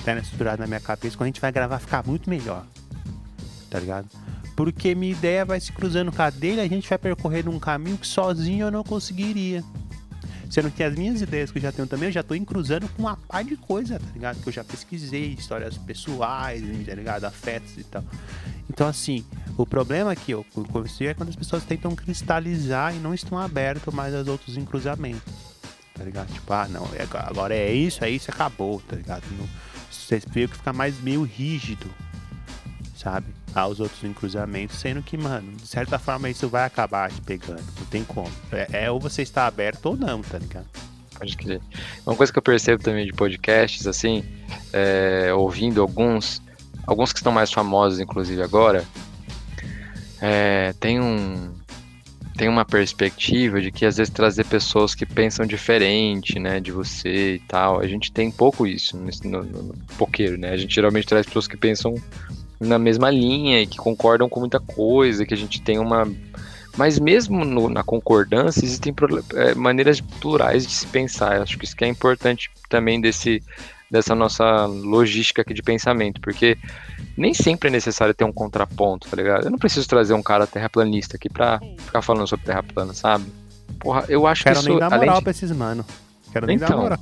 [0.04, 1.16] tá estruturada na minha cabeça.
[1.16, 2.64] Quando a gente vai gravar, ficar muito melhor.
[3.68, 4.08] Tá ligado?
[4.58, 7.96] Porque minha ideia vai se cruzando com a dele, a gente vai percorrendo um caminho
[7.96, 9.62] que sozinho eu não conseguiria.
[10.50, 13.02] Sendo que as minhas ideias que eu já tenho também, eu já tô encruzando com
[13.02, 14.42] uma par de coisa, tá ligado?
[14.42, 17.24] Que eu já pesquisei, histórias pessoais, tá ligado?
[17.24, 18.02] Afetos e tal.
[18.68, 19.24] Então, assim,
[19.56, 23.94] o problema que eu conheci é quando as pessoas tentam cristalizar e não estão abertas
[23.94, 25.22] mais aos outros encruzamentos,
[25.94, 26.32] tá ligado?
[26.32, 29.22] Tipo, ah, não, é- agora é isso, é isso, acabou, tá ligado?
[29.38, 29.48] Não,
[29.88, 31.86] você vê que fica mais meio rígido,
[32.96, 33.37] sabe?
[33.60, 37.86] Aos outros encruzamentos, sendo que, mano, de certa forma isso vai acabar te pegando, não
[37.86, 38.30] tem como.
[38.52, 40.66] É, é ou você está aberto ou não, tá ligado?
[41.18, 41.60] Pode crer.
[42.06, 44.24] Uma coisa que eu percebo também de podcasts, assim,
[44.72, 46.40] é, ouvindo alguns,
[46.86, 48.84] alguns que estão mais famosos, inclusive agora,
[50.20, 51.52] é, tem um
[52.38, 57.34] tem uma perspectiva de que às vezes trazer pessoas que pensam diferente, né, de você
[57.34, 57.80] e tal.
[57.80, 60.50] A gente tem pouco isso no, no, no poqueiro, né?
[60.50, 61.96] A gente geralmente traz pessoas que pensam
[62.60, 66.06] na mesma linha e que concordam com muita coisa, que a gente tem uma
[66.76, 68.94] mas mesmo no- na concordância, existem
[69.34, 71.36] é, maneiras plurais de se pensar.
[71.36, 73.42] Eu acho que isso que é importante também desse,
[73.90, 76.56] dessa nossa logística aqui de pensamento, porque
[77.16, 79.46] nem sempre é necessário ter um contraponto, tá ligado?
[79.46, 83.24] Eu não preciso trazer um cara terraplanista aqui pra ficar falando sobre terra plana, sabe?
[83.80, 85.84] Porra, eu acho Quero que nem isso, dar além moral de, pra esses mano.
[86.32, 86.98] Quero nem dar Então, moral.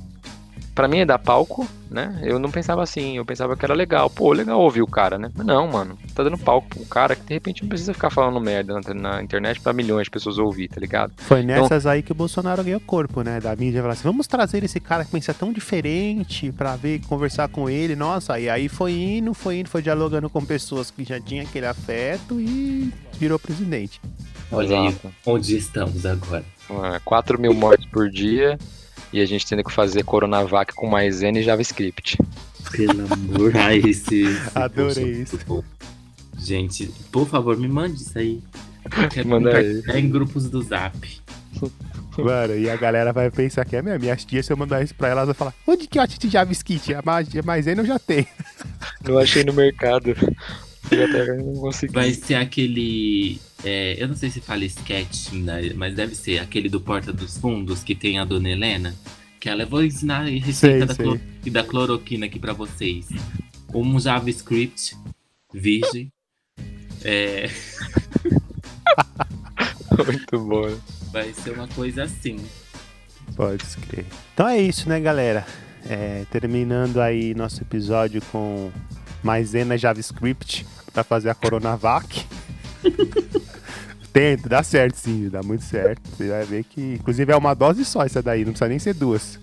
[0.77, 2.19] Pra mim é dar palco, né?
[2.21, 4.11] Eu não pensava assim, eu pensava que era legal.
[4.11, 5.31] Pô, legal ouvir o cara, né?
[5.35, 8.11] Mas não, mano, tá dando palco pra um cara que de repente não precisa ficar
[8.11, 11.13] falando merda na, na internet pra milhões de pessoas ouvir, tá ligado?
[11.17, 13.39] Foi nessas aí que o Bolsonaro ganhou corpo, né?
[13.39, 17.47] Da mídia falar assim, vamos trazer esse cara que pensa tão diferente pra ver, conversar
[17.47, 17.95] com ele.
[17.95, 21.65] Nossa, e aí foi indo, foi indo, foi dialogando com pessoas que já tinham aquele
[21.65, 23.99] afeto e virou presidente.
[24.51, 26.45] Olha aí onde estamos agora.
[26.69, 28.59] Ah, 4 mil mortes por dia
[29.13, 32.17] e a gente tendo que fazer Coronavac com maisena e JavaScript.
[32.71, 33.55] Pelo amor.
[33.55, 34.23] Ai, esse.
[34.23, 35.39] esse Adorei é isso.
[36.37, 38.41] Gente, por favor, me mande isso aí.
[38.85, 39.81] Eu quero Manda aí.
[39.99, 40.97] em grupos do Zap.
[42.17, 43.99] Mano, e a galera vai pensar que é mesmo.
[43.99, 46.29] Minhas tias, se eu mandar isso pra elas, vão falar: onde que eu acho de
[46.29, 46.93] JavaScript?
[46.93, 48.25] A mais- a maisena eu já tenho.
[49.07, 50.15] Não achei no mercado.
[50.83, 51.93] Fui até não consegui.
[51.93, 53.39] Vai ser aquele.
[53.63, 57.37] É, eu não sei se fala sketch, né, mas deve ser aquele do Porta dos
[57.37, 58.95] Fundos que tem a dona Helena.
[59.39, 61.51] Que ela, eu vou ensinar a receita Sei, da, sei.
[61.51, 63.07] da cloroquina aqui pra vocês.
[63.73, 64.95] Um JavaScript
[65.53, 66.11] virgem.
[67.03, 67.49] É,
[70.05, 70.77] Muito bom.
[71.11, 72.37] vai ser uma coisa assim.
[73.35, 74.05] Pode crer.
[74.33, 75.45] Então é isso, né, galera?
[75.89, 78.71] É, terminando aí nosso episódio com
[79.23, 82.25] maisena JavaScript pra fazer a Coronavac.
[84.17, 86.01] Tenta, dá certo sim, dá muito certo.
[86.09, 88.95] Você vai ver que, inclusive, é uma dose só essa daí, não precisa nem ser
[88.95, 89.39] duas.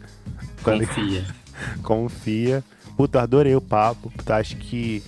[0.64, 1.24] Confia.
[1.80, 2.64] confia.
[2.96, 4.10] Puta, adorei o papo.
[4.10, 5.00] Puta, acho que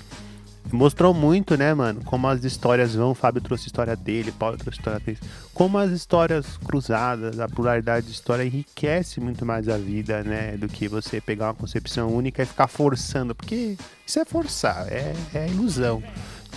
[0.72, 2.00] mostrou muito, né, mano?
[2.04, 3.10] Como as histórias vão.
[3.10, 5.18] O Fábio trouxe a história dele, Paulo trouxe a história dele.
[5.52, 10.56] Como as histórias cruzadas, a pluralidade de história enriquece muito mais a vida, né?
[10.56, 13.34] Do que você pegar uma concepção única e ficar forçando.
[13.34, 16.00] Porque isso é forçar, é, é ilusão.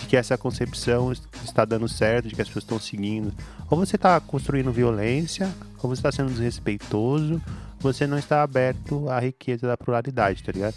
[0.00, 1.12] De que essa concepção
[1.44, 3.32] está dando certo, de que as pessoas estão seguindo.
[3.70, 5.48] Ou você está construindo violência,
[5.82, 7.40] ou você está sendo desrespeitoso,
[7.78, 10.74] você não está aberto à riqueza da pluralidade, tá ligado?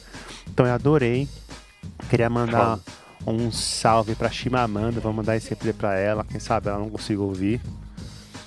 [0.48, 1.28] Então eu adorei.
[2.10, 2.80] Queria mandar
[3.26, 7.22] um salve pra Chimamanda, vou mandar esse replay pra ela, quem sabe ela não consiga
[7.22, 7.62] ouvir.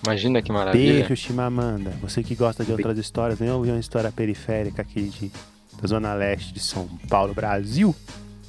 [0.05, 0.93] Imagina que maravilha.
[0.93, 1.91] Beijo, Chimamanda.
[2.01, 5.33] Você que gosta de outras histórias, nem ouviu uma história periférica aqui de,
[5.81, 7.95] da Zona Leste de São Paulo, Brasil.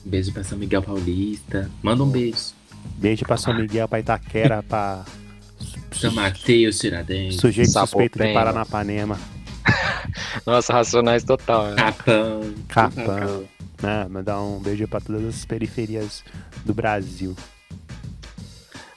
[0.07, 1.69] Beijo pra São Miguel Paulista.
[1.83, 2.53] Manda um beijo.
[2.97, 5.03] Beijo pra São Miguel, pra Itaquera, pra
[5.91, 7.39] São Mateus Tiradentes.
[7.39, 8.33] sujeito suspeito de.
[8.33, 9.19] Paranapanema,
[10.45, 11.67] Nossa, racionais total.
[11.71, 11.75] Né?
[11.75, 12.53] Capão.
[12.69, 13.43] Capão.
[13.81, 14.07] né?
[14.09, 16.23] Mandar um beijo pra todas as periferias
[16.65, 17.35] do Brasil.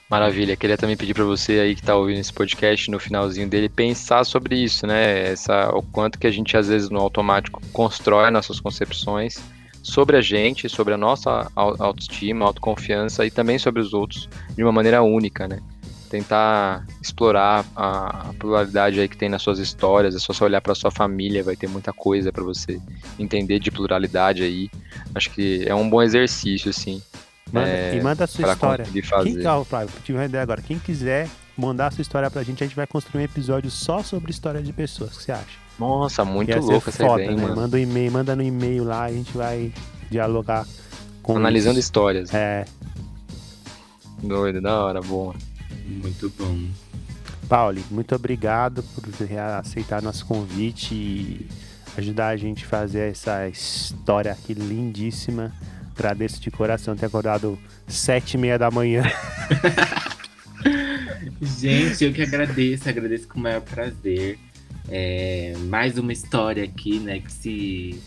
[0.09, 0.57] Maravilha.
[0.57, 4.25] Queria também pedir pra você aí que tá ouvindo esse podcast no finalzinho dele pensar
[4.25, 5.31] sobre isso, né?
[5.31, 9.41] Essa, o quanto que a gente às vezes no automático constrói nossas concepções
[9.81, 14.63] sobre a gente, sobre a nossa au- autoestima, autoconfiança e também sobre os outros de
[14.63, 15.59] uma maneira única, né?
[16.09, 20.59] Tentar explorar a, a pluralidade aí que tem nas suas histórias, é só você olhar
[20.61, 22.81] pra sua família, vai ter muita coisa pra você
[23.17, 24.69] entender de pluralidade aí.
[25.15, 27.01] Acho que é um bom exercício, assim,
[27.51, 28.85] Manda- É, e manda a sua história.
[28.85, 29.45] Quem, fazer.
[29.47, 30.61] ó, Flávio, tive uma ideia agora.
[30.61, 31.27] Quem quiser
[31.57, 34.61] mandar a sua história pra gente, a gente vai construir um episódio só sobre história
[34.61, 35.15] de pessoas.
[35.15, 35.59] O que você acha?
[35.81, 37.43] Nossa, muito louco essa foda, ideia, né?
[37.43, 37.55] mano.
[37.55, 39.73] Manda um e-mail, manda no e-mail lá, a gente vai
[40.09, 40.65] dialogar
[41.23, 41.87] com Analisando isso.
[41.87, 42.31] histórias.
[42.33, 42.65] É,
[44.21, 45.33] Doido, da hora, boa.
[45.85, 46.67] Muito bom.
[47.49, 49.03] Pauli, muito obrigado por
[49.59, 51.47] aceitar nosso convite e
[51.97, 55.51] ajudar a gente a fazer essa história aqui lindíssima.
[55.95, 57.57] Agradeço de coração ter acordado
[57.87, 59.03] sete e meia da manhã.
[61.41, 64.37] Gente, eu que agradeço, agradeço com o maior prazer.
[64.93, 68.03] É, mais uma história aqui, né, que se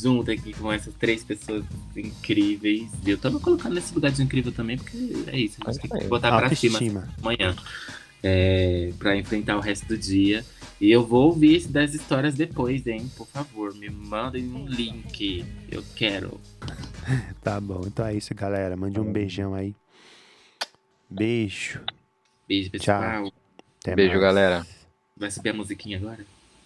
[0.00, 1.64] junta aqui com essas três pessoas
[1.96, 2.88] incríveis.
[3.04, 6.00] Eu tô me colocando nesse lugar de incrível também, porque é isso, a gente tem
[6.00, 6.78] que botar pra cima
[7.20, 7.56] amanhã.
[8.22, 10.44] É, pra enfrentar o resto do dia.
[10.78, 13.10] E eu vou ouvir esse das histórias depois, hein?
[13.16, 15.44] Por favor, me mandem um link.
[15.70, 16.40] Eu quero.
[17.42, 18.76] Tá bom, então é isso, galera.
[18.76, 19.74] Mande um beijão aí.
[21.08, 21.80] Beijo.
[22.46, 23.32] Beijo, pessoal.
[23.80, 24.22] Até Beijo, mais.
[24.22, 24.66] galera.
[25.20, 26.20] Vai subir a musiquinha agora?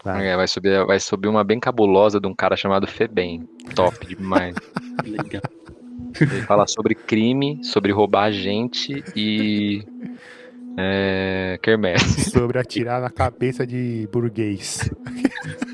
[0.05, 0.29] Vai.
[0.29, 3.49] É, vai, subir, vai subir uma bem cabulosa de um cara chamado Febem.
[3.75, 4.55] Top demais.
[5.05, 5.43] Legal.
[6.21, 9.85] Ele fala sobre crime, sobre roubar gente e.
[10.79, 12.31] É, quermesse.
[12.31, 14.89] Sobre atirar na cabeça de burguês.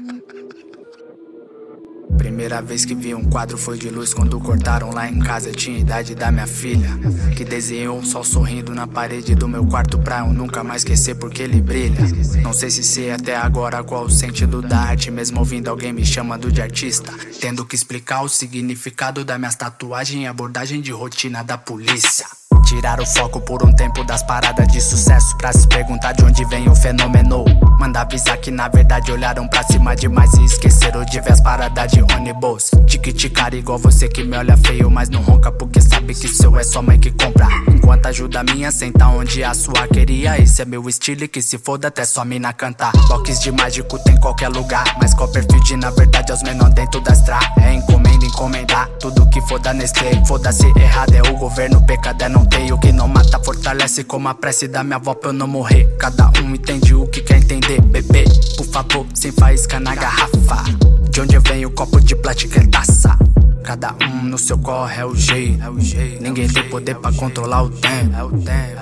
[2.21, 5.53] Primeira vez que vi um quadro foi de luz quando cortaram lá em casa.
[5.53, 6.91] Tinha idade da minha filha,
[7.35, 11.15] que desenhou um sol sorrindo na parede do meu quarto pra eu nunca mais esquecer
[11.15, 11.99] porque ele brilha.
[12.43, 16.05] Não sei se sei até agora qual o sentido da arte, mesmo ouvindo alguém me
[16.05, 17.11] chamando de artista.
[17.41, 22.27] Tendo que explicar o significado das minhas tatuagens e abordagem de rotina da polícia.
[22.71, 26.45] Tirar o foco por um tempo das paradas de sucesso Pra se perguntar de onde
[26.45, 27.45] vem o fenômeno.
[27.81, 31.91] Manda avisar que na verdade olharam pra cima demais E esqueceram de ver as paradas
[31.91, 32.71] de ônibus.
[32.87, 36.63] Tique-ticar igual você que me olha feio Mas não ronca porque sabe que seu é
[36.63, 37.49] só mãe que compra.
[37.67, 40.41] Enquanto ajuda minha senta onde a sua queria.
[40.41, 43.99] Esse é meu estilo e que se foda até sua mina cantar Box de mágico
[44.05, 47.75] tem em qualquer lugar Mas Copperfield na verdade é os menor dentro da Astra É
[47.75, 52.47] encomenda, encomendar Tudo que for da Nestlé Foda-se errado é o governo Pecado é não
[52.47, 55.47] ter o que não mata fortalece Como a prece da minha avó pra eu não
[55.47, 58.25] morrer Cada um entende o que quer entender Bebê,
[58.57, 60.65] por favor, sem faísca na garrafa
[61.11, 63.19] De onde vem o copo de plástico é taça
[63.63, 65.63] Cada um no seu corre é o jeito.
[66.21, 68.33] Ninguém tem poder pra controlar o tempo.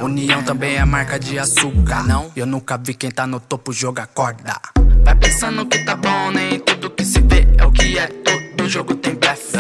[0.03, 2.05] União também é marca de açúcar.
[2.05, 4.59] Não, eu nunca vi quem tá no topo jogar corda.
[5.05, 8.07] Vai pensando que tá bom, nem tudo que se vê é o que é.
[8.07, 8.38] Todo
[8.69, 9.57] jogo tem blefe.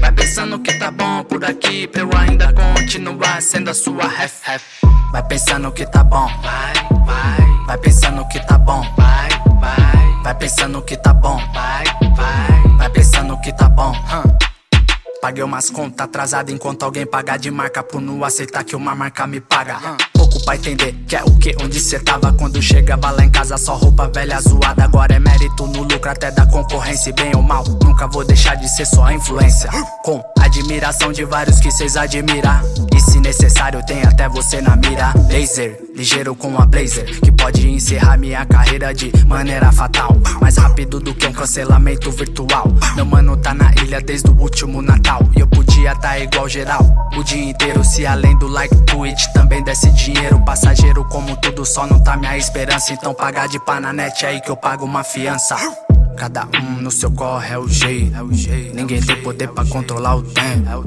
[0.00, 4.60] Vai pensando que tá bom por aqui, pra eu ainda continuar sendo a sua ref.
[5.10, 6.72] Vai pensando que tá bom, vai,
[7.06, 7.66] vai.
[7.66, 9.28] Vai pensando que tá bom, vai,
[9.60, 10.22] vai.
[10.22, 11.84] Vai pensando que tá bom, vai,
[12.16, 12.76] vai.
[12.76, 14.36] Vai pensando que tá bom, hum.
[15.20, 19.26] Paguei umas contas atrasadas enquanto alguém paga de marca por não aceitar que uma marca
[19.26, 19.78] me paga.
[19.80, 20.13] Pouco
[20.44, 23.74] pra entender que é o que, onde cê tava quando chegava lá em casa só
[23.74, 24.84] roupa velha zoada.
[24.84, 27.64] Agora é mérito no lucro até da concorrência, bem ou mal.
[27.82, 29.70] Nunca vou deixar de ser só influência.
[30.04, 32.62] Com admiração de vários que cês admirar.
[32.94, 35.12] E se necessário, tem até você na mira.
[35.28, 40.16] Laser, ligeiro com a blazer, que pode encerrar minha carreira de maneira fatal.
[40.40, 42.66] Mais rápido do que um cancelamento virtual.
[42.94, 45.20] Meu mano tá na ilha desde o último Natal.
[45.36, 46.82] E eu podia tá igual geral.
[47.16, 50.33] O dia inteiro, se além do like tweet também desse dinheiro.
[50.42, 52.92] Passageiro, como tudo só não tá minha esperança.
[52.92, 55.56] Então pagar de pá na net aí que eu pago uma fiança.
[56.16, 58.16] Cada um no seu corre é o jeito.
[58.74, 60.86] Ninguém tem poder pra controlar o tempo.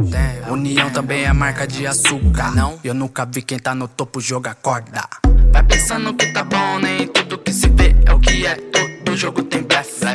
[0.49, 2.55] União também é marca de açúcar.
[2.55, 5.03] Não, eu nunca vi quem tá no topo jogar corda.
[5.51, 8.57] Vai pensando que tá bom, nem tudo que se vê é o que é
[9.18, 10.05] jogo tem blefe.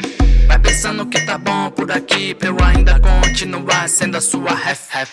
[0.47, 5.09] Vai pensando que tá bom por aqui, pra eu ainda continuar sendo a sua ref.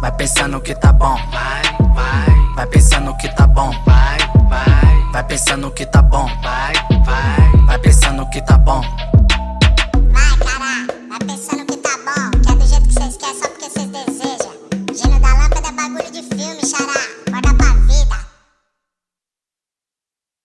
[0.00, 1.62] Vai pensando que tá bom, vai,
[1.94, 2.54] vai.
[2.56, 4.18] Vai pensando que tá bom, vai,
[4.48, 5.12] vai.
[5.12, 6.72] Vai pensando que tá bom, vai,
[7.04, 7.66] vai.
[7.66, 8.80] Vai pensando que tá bom.
[10.12, 12.33] Vai, cara, vai pensando que tá bom.